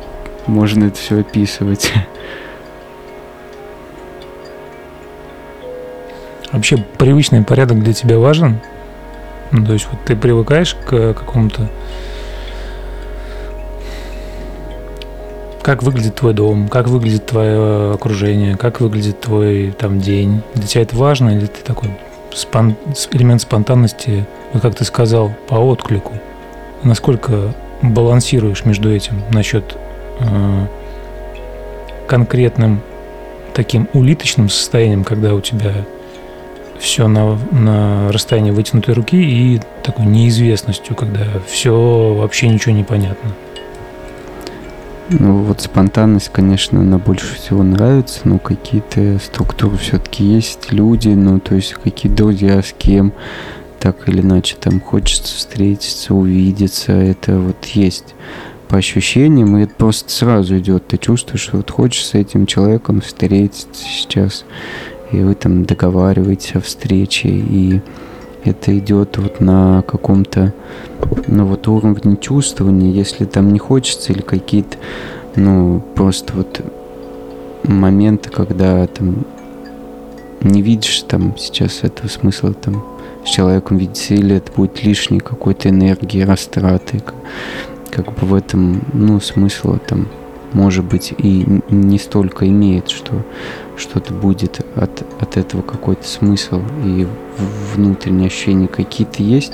можно 0.47 0.85
это 0.85 0.97
все 0.99 1.21
описывать. 1.21 1.93
Вообще 6.53 6.77
привычный 6.99 7.43
порядок 7.43 7.83
для 7.83 7.93
тебя 7.93 8.19
важен? 8.19 8.61
Ну, 9.51 9.67
то 9.67 9.73
есть 9.73 9.89
вот 9.91 10.01
ты 10.05 10.15
привыкаешь 10.17 10.75
к 10.75 11.15
какому-то... 11.15 11.69
Как 15.65 15.83
выглядит 15.83 16.15
твой 16.15 16.35
дом, 16.35 16.69
как 16.69 16.89
выглядит 16.89 17.25
твое 17.25 17.95
окружение, 17.95 18.55
как 18.55 18.83
выглядит 18.83 19.23
твой 19.23 19.71
там 19.71 19.99
день. 19.99 20.43
Для 20.55 20.67
тебя 20.67 20.83
это 20.83 20.95
важно 20.95 21.31
или 21.31 21.47
ты 21.47 21.63
такой 21.63 21.89
спон- 22.35 22.77
элемент 23.13 23.41
спонтанности, 23.41 24.27
вот 24.53 24.61
как 24.61 24.75
ты 24.75 24.85
сказал, 24.85 25.33
по 25.49 25.55
отклику? 25.55 26.13
Насколько 26.83 27.55
балансируешь 27.81 28.67
между 28.67 28.95
этим 28.95 29.23
насчет 29.31 29.75
э, 30.21 30.67
конкретным 32.09 32.83
таким 33.55 33.89
улиточным 33.95 34.51
состоянием, 34.51 35.03
когда 35.03 35.33
у 35.33 35.41
тебя 35.41 35.73
все 36.79 37.09
на, 37.09 37.39
на 37.53 38.13
расстоянии 38.13 38.51
вытянутой 38.51 38.93
руки 38.93 39.17
и 39.17 39.61
такой 39.83 40.05
неизвестностью, 40.05 40.95
когда 40.95 41.25
все 41.47 42.15
вообще 42.15 42.49
ничего 42.49 42.75
не 42.75 42.85
понятно. 42.85 43.31
Ну, 45.11 45.43
вот 45.43 45.61
спонтанность, 45.61 46.31
конечно, 46.33 46.81
она 46.81 46.97
больше 46.97 47.35
всего 47.35 47.63
нравится, 47.63 48.21
но 48.25 48.39
какие-то 48.39 49.19
структуры 49.19 49.77
все-таки 49.77 50.25
есть, 50.25 50.73
люди, 50.73 51.09
ну, 51.09 51.41
то 51.41 51.55
есть 51.55 51.75
какие 51.75 52.11
друзья, 52.11 52.63
с 52.63 52.73
кем, 52.73 53.13
так 53.81 54.09
или 54.09 54.23
иначе, 54.23 54.57
там 54.59 54.81
хочется 54.81 55.37
встретиться, 55.37 56.15
увидеться, 56.15 56.93
это 56.93 57.39
вот 57.39 57.67
есть. 57.67 58.15
По 58.69 58.79
ощущениям, 58.79 59.59
и 59.59 59.65
это 59.65 59.75
просто 59.75 60.11
сразу 60.11 60.59
идет, 60.59 60.89
ты 60.89 60.97
чувствуешь, 60.97 61.43
что 61.43 61.59
вот 61.59 61.71
хочешь 61.71 62.07
с 62.07 62.15
этим 62.15 62.47
человеком 62.47 63.03
встретиться 63.03 63.67
сейчас, 63.75 64.47
и 65.13 65.19
вы 65.19 65.35
там 65.35 65.67
договариваетесь 65.67 66.55
о 66.55 66.61
встрече, 66.61 67.29
и 67.29 67.83
это 68.45 68.77
идет 68.79 69.17
вот 69.19 69.41
на 69.41 69.83
каком-то, 69.83 70.53
ну 71.27 71.47
вот 71.47 71.67
уровне 71.69 72.17
чувствования, 72.17 72.91
если 72.91 73.25
там 73.25 73.53
не 73.53 73.59
хочется 73.59 74.13
или 74.13 74.21
какие-то, 74.21 74.77
ну 75.37 75.83
просто 75.95 76.35
вот 76.35 76.61
моменты, 77.65 78.31
когда 78.31 78.87
там 78.87 79.25
не 80.43 80.63
видишь 80.63 81.03
там 81.03 81.37
сейчас 81.39 81.81
этого 81.83 82.09
смысла 82.09 82.53
там 82.53 82.85
с 83.25 83.31
человеком 83.31 83.79
видеться, 83.79 84.15
или 84.15 84.37
это 84.37 84.53
будет 84.53 84.85
лишней 84.85 85.21
какой-то 85.21 85.71
энергии, 85.71 86.21
растраты, 86.21 87.01
как, 87.01 87.15
как 87.91 88.15
бы 88.15 88.27
в 88.27 88.35
этом, 88.35 88.83
ну, 88.93 89.21
смысла 89.21 89.79
там 89.79 90.09
может 90.55 90.85
быть 90.85 91.13
и 91.17 91.61
не 91.69 91.99
столько 91.99 92.49
имеет, 92.49 92.89
что 92.89 93.13
что-то 93.77 94.15
будет 94.15 94.65
от, 94.77 95.03
от 95.21 95.37
этого 95.37 95.63
какой-то 95.63 96.07
смысл 96.07 96.63
и 96.85 97.07
внутренние 97.75 98.29
ощущения 98.29 98.69
какие-то 98.69 99.23
есть. 99.23 99.53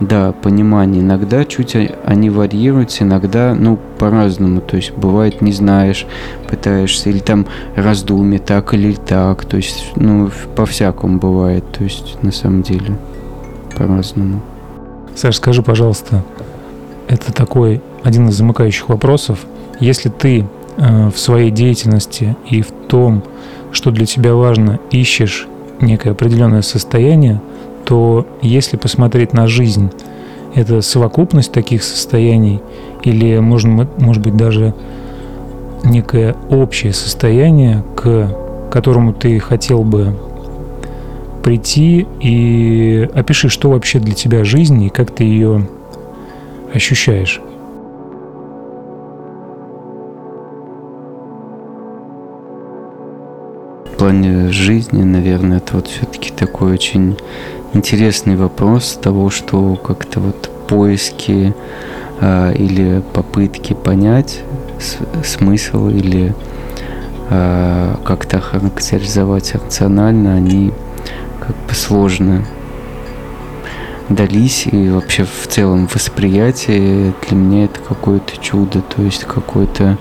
Да, 0.00 0.32
понимание. 0.32 1.02
Иногда 1.02 1.44
чуть 1.44 1.76
они 2.04 2.30
варьируются, 2.30 3.04
иногда, 3.04 3.54
ну, 3.54 3.78
по-разному. 3.98 4.62
То 4.62 4.76
есть 4.76 4.92
бывает 4.92 5.42
не 5.42 5.52
знаешь, 5.52 6.06
пытаешься, 6.48 7.10
или 7.10 7.18
там 7.18 7.46
раздумье 7.76 8.38
так 8.38 8.72
или 8.72 8.94
так. 8.94 9.44
То 9.44 9.58
есть, 9.58 9.92
ну, 9.96 10.30
по-всякому 10.56 11.18
бывает. 11.18 11.64
То 11.72 11.84
есть, 11.84 12.22
на 12.22 12.32
самом 12.32 12.62
деле, 12.62 12.96
по-разному. 13.76 14.40
Саш, 15.14 15.36
скажи, 15.36 15.62
пожалуйста, 15.62 16.24
это 17.06 17.30
такой 17.32 17.82
один 18.02 18.28
из 18.28 18.36
замыкающих 18.36 18.88
вопросов. 18.88 19.40
Если 19.80 20.10
ты 20.10 20.46
э, 20.76 21.08
в 21.08 21.18
своей 21.18 21.50
деятельности 21.50 22.36
и 22.48 22.62
в 22.62 22.70
том, 22.88 23.22
что 23.72 23.90
для 23.90 24.06
тебя 24.06 24.34
важно, 24.34 24.78
ищешь 24.90 25.48
некое 25.80 26.10
определенное 26.10 26.62
состояние, 26.62 27.40
то 27.84 28.26
если 28.42 28.76
посмотреть 28.76 29.32
на 29.32 29.46
жизнь, 29.46 29.90
это 30.54 30.82
совокупность 30.82 31.52
таких 31.52 31.82
состояний 31.82 32.60
или, 33.02 33.38
можно, 33.38 33.88
может 33.96 34.22
быть, 34.22 34.36
даже 34.36 34.74
некое 35.82 36.36
общее 36.50 36.92
состояние, 36.92 37.82
к 37.96 38.68
которому 38.70 39.14
ты 39.14 39.38
хотел 39.38 39.82
бы 39.82 40.14
прийти 41.42 42.06
и 42.20 43.08
опиши, 43.14 43.48
что 43.48 43.70
вообще 43.70 43.98
для 43.98 44.14
тебя 44.14 44.44
жизнь 44.44 44.82
и 44.82 44.90
как 44.90 45.10
ты 45.10 45.24
ее 45.24 45.66
ощущаешь? 46.74 47.40
Плане 54.00 54.50
жизни, 54.50 55.02
наверное, 55.02 55.58
это 55.58 55.74
вот 55.74 55.86
все-таки 55.86 56.30
такой 56.30 56.72
очень 56.72 57.18
интересный 57.74 58.34
вопрос 58.34 58.98
того, 59.02 59.28
что 59.28 59.76
как-то 59.76 60.20
вот 60.20 60.50
поиски 60.68 61.54
э, 62.18 62.54
или 62.54 63.02
попытки 63.12 63.74
понять 63.74 64.40
смысл 65.22 65.90
или 65.90 66.34
э, 67.28 67.94
как-то 68.02 68.40
характеризовать 68.40 69.54
рационально, 69.54 70.34
они 70.34 70.72
как 71.38 71.54
бы 71.68 71.74
сложно 71.74 72.46
дались. 74.08 74.66
И 74.66 74.88
вообще 74.88 75.26
в 75.26 75.46
целом 75.46 75.86
восприятие 75.92 77.12
для 77.28 77.36
меня 77.36 77.64
это 77.66 77.80
какое-то 77.80 78.38
чудо, 78.40 78.80
то 78.80 79.02
есть 79.02 79.24
какой-то 79.24 79.98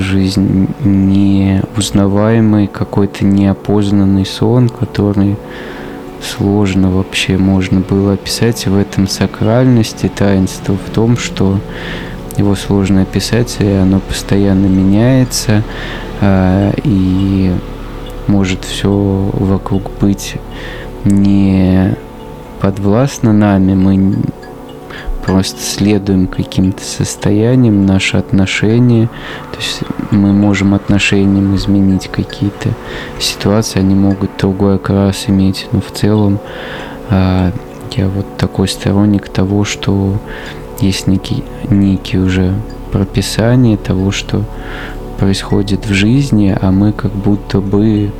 жизнь 0.00 0.68
неузнаваемый, 0.84 2.66
какой-то 2.66 3.24
неопознанный 3.24 4.26
сон, 4.26 4.68
который 4.68 5.36
сложно 6.22 6.90
вообще 6.90 7.36
можно 7.36 7.80
было 7.80 8.14
описать. 8.14 8.66
В 8.66 8.76
этом 8.76 9.08
сакральность 9.08 10.04
и 10.04 10.08
таинство 10.08 10.74
в 10.74 10.90
том, 10.90 11.16
что 11.16 11.58
его 12.36 12.54
сложно 12.54 13.02
описать, 13.02 13.56
и 13.60 13.66
оно 13.66 14.00
постоянно 14.00 14.66
меняется, 14.66 15.62
а, 16.20 16.72
и 16.84 17.52
может 18.26 18.64
все 18.64 18.90
вокруг 19.32 19.90
быть 20.00 20.36
не 21.04 21.96
подвластно 22.60 23.32
нами, 23.32 23.74
мы 23.74 24.16
просто 25.28 25.60
следуем 25.60 26.26
каким-то 26.26 26.82
состояниям, 26.82 27.84
наши 27.84 28.16
отношения, 28.16 29.10
то 29.52 29.58
есть 29.58 29.82
мы 30.10 30.32
можем 30.32 30.72
отношениям 30.72 31.54
изменить 31.54 32.08
какие-то 32.08 32.70
ситуации, 33.20 33.80
они 33.80 33.94
могут 33.94 34.30
другой 34.38 34.76
окрас 34.76 35.26
иметь, 35.28 35.68
но 35.70 35.82
в 35.82 35.90
целом 35.92 36.38
а, 37.10 37.52
я 37.94 38.08
вот 38.08 38.38
такой 38.38 38.68
сторонник 38.68 39.28
того, 39.28 39.64
что 39.64 40.14
есть 40.80 41.06
некий, 41.06 41.44
некий 41.68 42.16
уже 42.16 42.54
прописание 42.90 43.76
того, 43.76 44.10
что 44.12 44.44
происходит 45.18 45.84
в 45.84 45.92
жизни, 45.92 46.56
а 46.58 46.70
мы 46.70 46.92
как 46.92 47.12
будто 47.12 47.60
бы 47.60 48.12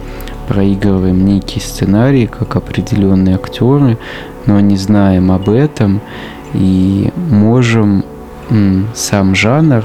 проигрываем 0.46 1.24
некий 1.24 1.60
сценарий, 1.60 2.26
как 2.26 2.56
определенные 2.56 3.36
актеры, 3.36 3.96
но 4.44 4.60
не 4.60 4.76
знаем 4.76 5.32
об 5.32 5.48
этом 5.48 6.02
и 6.54 7.12
можем 7.16 8.04
сам 8.94 9.34
жанр 9.34 9.84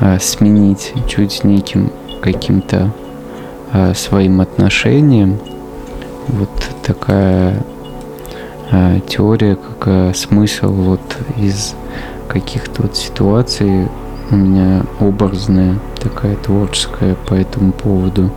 а, 0.00 0.18
сменить 0.18 0.92
чуть 1.06 1.44
неким 1.44 1.90
каким-то 2.20 2.92
а, 3.72 3.94
своим 3.94 4.40
отношением. 4.40 5.38
Вот 6.28 6.50
такая 6.82 7.64
а, 8.70 9.00
теория, 9.00 9.56
как 9.56 10.16
смысл 10.16 10.72
вот 10.72 11.00
из 11.36 11.74
каких-то 12.28 12.82
вот 12.82 12.96
ситуаций 12.96 13.88
у 14.30 14.36
меня 14.36 14.82
образная 14.98 15.78
такая 16.00 16.36
творческая 16.36 17.14
по 17.14 17.34
этому 17.34 17.72
поводу. 17.72 18.30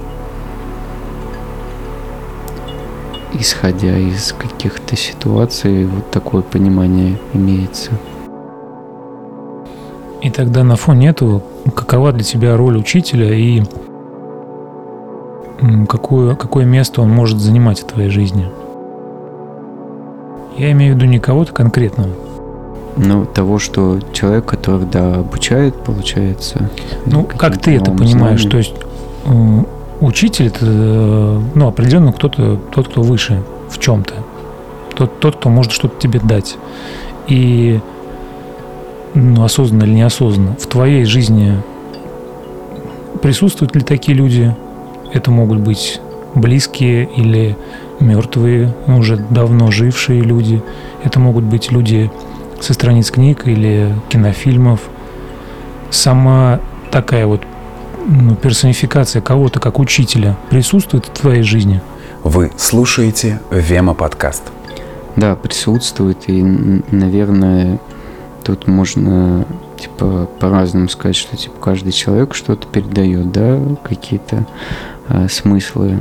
Исходя 3.40 3.98
из 3.98 4.34
каких-то 4.34 4.96
ситуаций, 4.96 5.86
вот 5.86 6.10
такое 6.12 6.42
понимание 6.42 7.18
имеется. 7.34 7.92
И 10.22 10.30
тогда 10.30 10.64
на 10.64 10.76
фоне 10.76 11.10
этого, 11.10 11.44
какова 11.76 12.12
для 12.12 12.24
тебя 12.24 12.58
роль 12.58 12.78
учителя 12.78 13.34
и 13.34 13.62
какое, 15.88 16.36
какое 16.36 16.66
место 16.66 17.02
он 17.02 17.10
может 17.10 17.40
занимать 17.40 17.82
в 17.82 17.86
твоей 17.86 18.10
жизни? 18.10 18.50
Я 20.58 20.72
имею 20.72 20.94
в 20.94 20.98
виду 20.98 21.06
не 21.06 21.20
кого-то 21.20 21.54
конкретного. 21.54 22.10
Ну, 22.98 23.26
того, 23.26 23.60
что 23.60 24.00
человек, 24.14 24.46
который, 24.46 24.86
да, 24.86 25.16
обучает, 25.16 25.76
получается. 25.76 26.70
Ну, 27.06 27.24
как 27.24 27.58
ты 27.58 27.76
это 27.76 27.92
понимаешь? 27.92 28.42
Знаниям. 28.44 28.52
То 28.52 28.58
есть 28.58 28.76
учитель 30.02 30.48
это 30.48 30.66
ну, 30.66 31.68
определенно 31.68 32.12
кто-то, 32.12 32.58
тот, 32.72 32.88
кто 32.90 33.02
выше 33.02 33.42
в 33.70 33.80
чем-то. 33.80 34.14
Тот, 34.96 35.20
тот, 35.20 35.38
кто 35.38 35.50
может 35.50 35.72
что-то 35.72 36.00
тебе 36.00 36.20
дать. 36.20 36.58
И 37.28 37.80
ну, 39.14 39.44
осознанно 39.44 39.84
или 39.84 39.94
неосознанно, 39.94 40.56
в 40.58 40.68
твоей 40.68 41.06
жизни 41.06 41.62
присутствуют 43.22 43.76
ли 43.76 43.82
такие 43.82 44.18
люди? 44.18 44.56
Это 45.14 45.32
могут 45.32 45.60
быть 45.60 46.00
близкие 46.34 47.06
или 47.16 47.58
мертвые, 48.00 48.74
уже 48.88 49.18
давно 49.18 49.72
жившие 49.72 50.22
люди. 50.22 50.62
Это 51.04 51.20
могут 51.20 51.46
быть 51.46 51.72
люди 51.72 52.12
со 52.60 52.74
страниц 52.74 53.12
книг 53.12 53.48
или 53.48 53.94
кинофильмов. 54.10 54.82
Сама 55.90 56.60
такая 56.92 57.26
вот 57.26 57.42
персонификация 58.42 59.22
кого-то 59.22 59.60
как 59.60 59.80
учителя 59.80 60.38
присутствует 60.50 61.06
в 61.06 61.10
твоей 61.10 61.44
жизни? 61.44 61.82
Вы 62.24 62.52
слушаете 62.58 63.42
Вема 63.52 63.94
подкаст. 63.94 64.44
Да, 65.16 65.36
присутствует. 65.36 66.28
И, 66.28 66.42
наверное, 66.92 67.80
тут 68.44 68.68
можно 68.68 69.46
типа 69.80 70.30
по-разному 70.40 70.90
сказать, 70.90 71.16
что 71.16 71.38
типа 71.38 71.56
каждый 71.60 71.92
человек 71.92 72.36
что-то 72.36 72.68
передает, 72.68 73.32
да, 73.32 73.60
какие-то 73.84 74.46
э, 75.10 75.28
смыслы 75.30 76.00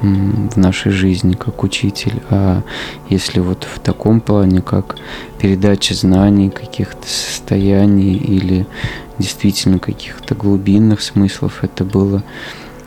в 0.00 0.56
нашей 0.56 0.92
жизни 0.92 1.34
как 1.34 1.64
учитель, 1.64 2.22
а 2.30 2.62
если 3.08 3.40
вот 3.40 3.64
в 3.64 3.80
таком 3.80 4.20
плане, 4.20 4.62
как 4.62 4.96
передача 5.40 5.92
знаний, 5.94 6.50
каких-то 6.50 7.06
состояний 7.06 8.14
или 8.14 8.66
действительно 9.18 9.78
каких-то 9.78 10.34
глубинных 10.34 11.00
смыслов 11.00 11.62
это 11.62 11.84
было. 11.84 12.22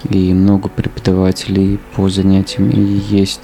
И 0.10 0.34
много 0.34 0.68
преподавателей 0.68 1.80
по 1.96 2.10
занятиям 2.10 2.72
и 2.72 2.80
есть 2.80 3.42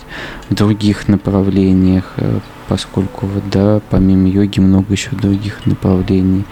в 0.49 0.55
других 0.55 1.07
направлениях, 1.07 2.13
э, 2.17 2.39
поскольку 2.67 3.27
вот, 3.27 3.43
да, 3.51 3.79
помимо 3.91 4.27
йоги 4.27 4.59
много 4.59 4.91
еще 4.91 5.11
других 5.11 5.67
направлений. 5.67 6.45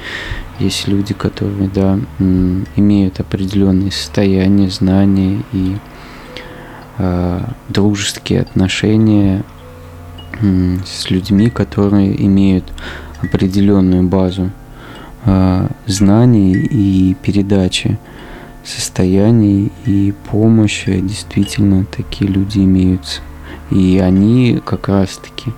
Есть 0.59 0.87
люди, 0.87 1.15
которые, 1.15 1.69
да, 1.69 1.99
имеют 2.19 3.19
определенные 3.19 3.91
состояния, 3.91 4.69
знания 4.69 5.41
и 5.51 5.75
э, 6.99 7.41
дружеские 7.69 8.41
отношения 8.41 9.43
э, 10.39 10.77
с 10.85 11.09
людьми, 11.09 11.49
которые 11.49 12.23
имеют 12.25 12.71
определенную 13.23 14.03
базу 14.03 14.51
знаний 15.87 16.53
и 16.53 17.15
передачи 17.21 17.97
состояний 18.63 19.71
и 19.85 20.13
помощи 20.31 20.99
действительно 20.99 21.85
такие 21.85 22.29
люди 22.29 22.59
имеются. 22.59 23.21
И 23.71 23.99
они 23.99 24.61
как 24.63 24.87
раз-таки 24.87 25.51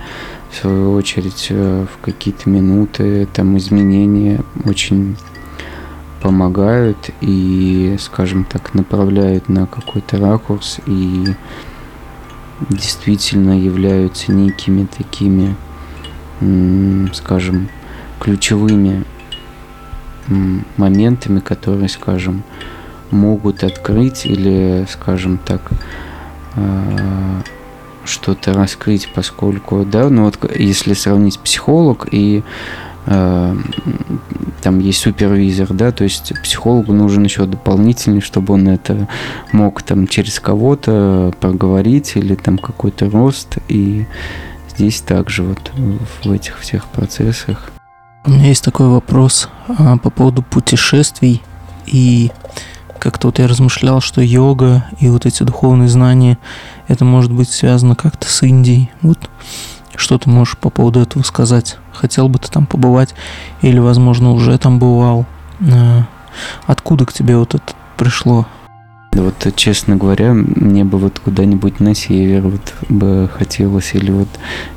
в 0.51 0.55
свою 0.55 0.93
очередь 0.93 1.47
э, 1.49 1.85
в 1.91 2.03
какие-то 2.03 2.49
минуты 2.49 3.27
там 3.33 3.57
изменения 3.57 4.41
очень 4.65 5.17
помогают 6.21 7.09
и, 7.21 7.95
скажем 7.99 8.45
так, 8.45 8.73
направляют 8.73 9.49
на 9.49 9.67
какой-то 9.67 10.17
ракурс 10.17 10.79
и 10.85 11.25
действительно 12.69 13.59
являются 13.59 14.31
некими 14.31 14.85
такими, 14.85 15.55
скажем, 17.13 17.69
ключевыми 18.19 19.03
моментами, 20.27 21.39
которые, 21.39 21.89
скажем, 21.89 22.43
могут 23.11 23.63
открыть 23.63 24.25
или, 24.25 24.85
скажем 24.89 25.37
так, 25.37 25.61
а, 26.55 27.41
что-то 28.07 28.53
раскрыть, 28.53 29.09
поскольку, 29.13 29.85
да, 29.85 30.09
ну 30.09 30.25
вот 30.25 30.39
если 30.57 30.93
сравнить 30.93 31.39
психолог 31.39 32.07
и 32.11 32.41
э, 33.05 33.55
там 34.61 34.79
есть 34.79 34.99
супервизор, 34.99 35.73
да, 35.73 35.91
то 35.91 36.03
есть 36.03 36.33
психологу 36.41 36.93
нужен 36.93 37.23
еще 37.23 37.45
дополнительный, 37.45 38.21
чтобы 38.21 38.53
он 38.53 38.69
это 38.69 39.07
мог 39.51 39.81
там 39.83 40.07
через 40.07 40.39
кого-то 40.39 41.33
проговорить 41.39 42.13
или 42.15 42.35
там 42.35 42.57
какой-то 42.57 43.09
рост, 43.09 43.57
и 43.67 44.05
здесь 44.69 45.01
также 45.01 45.43
вот 45.43 45.71
в 46.23 46.31
этих 46.31 46.59
всех 46.59 46.85
процессах 46.87 47.71
у 48.27 48.31
меня 48.31 48.47
есть 48.47 48.63
такой 48.63 48.89
вопрос 48.89 49.47
а, 49.69 49.97
по 49.97 50.09
поводу 50.09 50.43
путешествий. 50.43 51.41
И 51.85 52.29
как-то 52.99 53.29
вот 53.29 53.39
я 53.39 53.47
размышлял, 53.47 54.01
что 54.01 54.21
йога 54.21 54.85
и 54.99 55.07
вот 55.07 55.25
эти 55.25 55.43
духовные 55.43 55.87
знания, 55.87 56.37
это 56.89 57.05
может 57.05 57.31
быть 57.31 57.49
связано 57.49 57.95
как-то 57.95 58.27
с 58.27 58.43
Индией. 58.43 58.91
Вот 59.01 59.17
Что 59.95 60.17
ты 60.17 60.29
можешь 60.29 60.57
по 60.57 60.69
поводу 60.69 60.99
этого 60.99 61.23
сказать? 61.23 61.77
Хотел 61.93 62.27
бы 62.27 62.37
ты 62.37 62.51
там 62.51 62.65
побывать 62.65 63.15
или, 63.61 63.79
возможно, 63.79 64.33
уже 64.33 64.57
там 64.57 64.77
бывал? 64.77 65.25
Э, 65.61 66.01
откуда 66.65 67.05
к 67.05 67.13
тебе 67.13 67.37
вот 67.37 67.55
это 67.55 67.73
пришло? 67.95 68.45
Вот, 69.17 69.51
честно 69.55 69.95
говоря, 69.95 70.33
мне 70.33 70.83
бы 70.83 70.99
вот 70.99 71.17
куда-нибудь 71.17 71.79
на 71.79 71.95
север 71.95 72.41
вот 72.43 72.75
бы 72.87 73.27
хотелось, 73.33 73.95
или 73.95 74.11
вот 74.11 74.27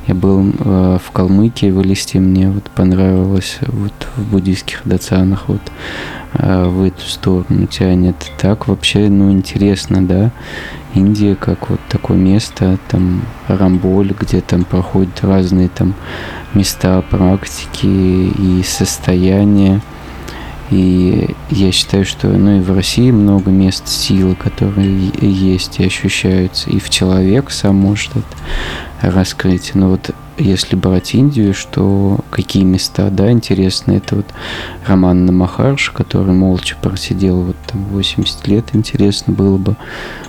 я 0.07 0.15
был 0.15 0.51
э, 0.59 0.99
в 1.05 1.11
Калмыкии, 1.11 1.71
в 1.71 1.83
Элисте, 1.83 2.21
мне 2.21 2.49
вот 2.49 2.65
понравилось 2.71 3.59
вот 3.61 3.93
в 4.17 4.31
буддийских 4.31 4.81
дацанах 4.87 5.49
вот 5.49 5.61
э, 6.33 6.65
в 6.69 6.83
эту 6.85 7.03
сторону 7.03 7.67
тянет. 7.67 8.17
Так 8.41 8.67
вообще, 8.67 9.11
ну, 9.11 9.31
интересно, 9.31 10.07
да, 10.07 10.31
Индия 10.95 11.35
как 11.35 11.69
вот 11.69 11.81
такое 11.91 12.17
место, 12.17 12.79
там 12.89 13.21
Рамболь, 13.47 14.15
где 14.19 14.41
там 14.41 14.65
проходят 14.65 15.21
разные 15.21 15.69
там 15.69 15.93
места 16.55 17.03
практики 17.03 17.85
и 17.85 18.63
состояния. 18.65 19.83
И 20.71 21.35
я 21.51 21.73
считаю, 21.73 22.05
что 22.05 22.29
ну, 22.29 22.59
и 22.59 22.61
в 22.61 22.73
России 22.73 23.11
много 23.11 23.51
мест 23.51 23.89
силы, 23.89 24.37
которые 24.37 25.11
есть 25.21 25.81
и 25.81 25.87
ощущаются. 25.87 26.71
И 26.71 26.79
в 26.79 26.91
человек 26.91 27.51
сам 27.51 27.77
может 27.77 28.11
это 28.11 29.13
раскрыть. 29.13 29.73
Но 29.75 29.91
вот 29.91 30.15
если 30.39 30.75
брать 30.75 31.15
Индию, 31.15 31.55
что 31.55 32.21
какие 32.31 32.65
места, 32.65 33.11
да, 33.11 33.31
интересны, 33.31 33.93
это 33.93 34.17
вот 34.17 34.27
Роман 34.87 35.27
Намахарш, 35.27 35.91
который 35.91 36.33
молча 36.33 36.77
просидел 36.81 37.43
вот 37.43 37.57
там 37.67 37.85
80 37.85 38.47
лет, 38.49 38.65
интересно 38.73 39.33
было 39.33 39.59
бы 39.59 39.77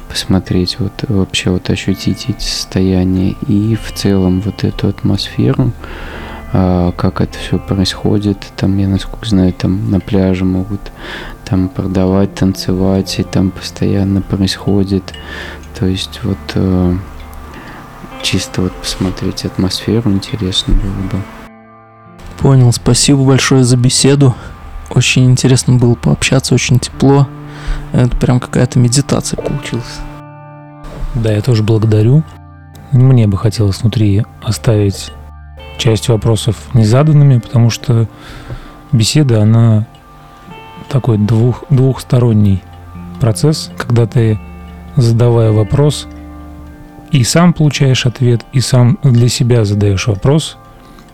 посмотреть, 0.10 0.78
вот 0.80 0.92
вообще 1.08 1.52
вот 1.52 1.70
ощутить 1.70 2.26
эти 2.28 2.44
состояния 2.44 3.36
и 3.48 3.78
в 3.82 3.94
целом 3.94 4.42
вот 4.42 4.64
эту 4.64 4.90
атмосферу, 4.90 5.72
как 6.52 7.22
это 7.22 7.38
все 7.38 7.58
происходит. 7.58 8.38
Там, 8.58 8.78
я 8.78 8.88
насколько 8.88 9.26
знаю, 9.26 9.54
там 9.54 9.90
на 9.90 10.00
пляже 10.00 10.46
могут 10.46 10.82
там 11.46 11.70
продавать, 11.70 12.36
танцевать, 12.36 13.20
и 13.20 13.24
там 13.24 13.52
постоянно 13.52 14.22
происходит. 14.22 15.14
То 15.80 15.86
есть 15.86 16.20
вот 16.24 16.38
э, 16.56 16.96
чисто 18.22 18.62
вот 18.62 18.74
посмотреть 18.74 19.46
атмосферу 19.46 20.12
интересно 20.12 20.74
было 20.74 21.10
бы. 21.10 21.24
Понял, 22.40 22.72
спасибо 22.74 23.24
большое 23.24 23.64
за 23.64 23.78
беседу. 23.78 24.36
Очень 24.90 25.32
интересно 25.32 25.76
было 25.76 25.96
пообщаться, 25.96 26.54
очень 26.54 26.80
тепло. 26.80 27.28
Это 27.94 28.16
прям 28.18 28.40
какая-то 28.40 28.80
медитация 28.80 29.38
получилась. 29.42 30.00
Да, 31.16 31.32
я 31.32 31.42
тоже 31.42 31.64
благодарю. 31.64 32.24
Мне 32.92 33.28
бы 33.28 33.38
хотелось 33.38 33.82
внутри 33.82 34.26
оставить 34.42 35.12
часть 35.82 36.10
вопросов 36.10 36.56
незаданными, 36.76 37.40
потому 37.40 37.72
что 37.72 38.08
беседа, 38.92 39.42
она 39.42 39.88
такой 40.90 41.18
двух, 41.18 41.64
двухсторонний 41.72 42.62
процесс, 43.20 43.72
когда 43.78 44.06
ты, 44.06 44.40
задавая 44.96 45.52
вопрос, 45.52 46.08
и 47.10 47.24
сам 47.24 47.54
получаешь 47.54 48.06
ответ, 48.06 48.46
и 48.54 48.60
сам 48.60 49.00
для 49.02 49.28
себя 49.28 49.66
задаешь 49.66 50.06
вопрос. 50.06 50.58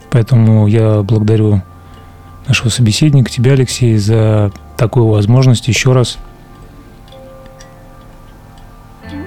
Поэтому 0.10 0.68
я 0.68 1.02
благодарю 1.02 1.62
нашего 2.46 2.68
собеседника, 2.68 3.32
тебя, 3.32 3.54
Алексей, 3.54 3.96
за 3.98 4.52
такую 4.76 5.08
возможность 5.08 5.70
еще 5.70 5.94
раз 5.94 6.18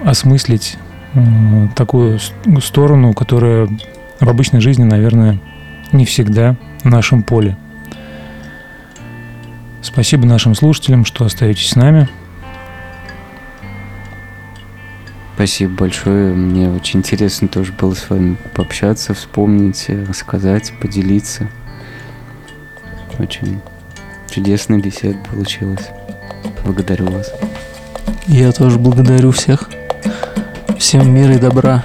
осмыслить 0.05 0.77
э, 1.15 1.69
такую 1.75 2.19
сторону, 2.61 3.15
которая 3.15 3.71
в 4.21 4.29
обычной 4.29 4.61
жизни, 4.61 4.85
наверное, 4.85 5.39
не 5.93 6.05
всегда 6.05 6.57
в 6.83 6.85
нашем 6.85 7.23
поле. 7.23 7.57
Спасибо 9.83 10.27
нашим 10.27 10.55
слушателям, 10.55 11.05
что 11.05 11.25
остаетесь 11.25 11.71
с 11.71 11.77
нами. 11.77 12.09
Спасибо 15.35 15.73
большое. 15.73 16.35
Мне 16.35 16.69
очень 16.69 17.01
интересно 17.01 17.49
тоже 17.49 17.73
было 17.73 17.95
с 17.95 18.11
вами 18.11 18.37
пообщаться, 18.55 19.15
вспомнить, 19.15 19.87
рассказать, 19.89 20.75
поделиться. 20.81 21.49
Очень 23.19 23.61
чудесная 24.31 24.79
беседа 24.79 25.19
получилась. 25.31 25.89
Благодарю 26.65 27.07
вас. 27.07 27.33
Я 28.27 28.53
тоже 28.53 28.79
благодарю 28.79 29.31
всех. 29.31 29.71
Всем 30.79 31.11
мира 31.15 31.35
и 31.35 31.39
добра. 31.39 31.85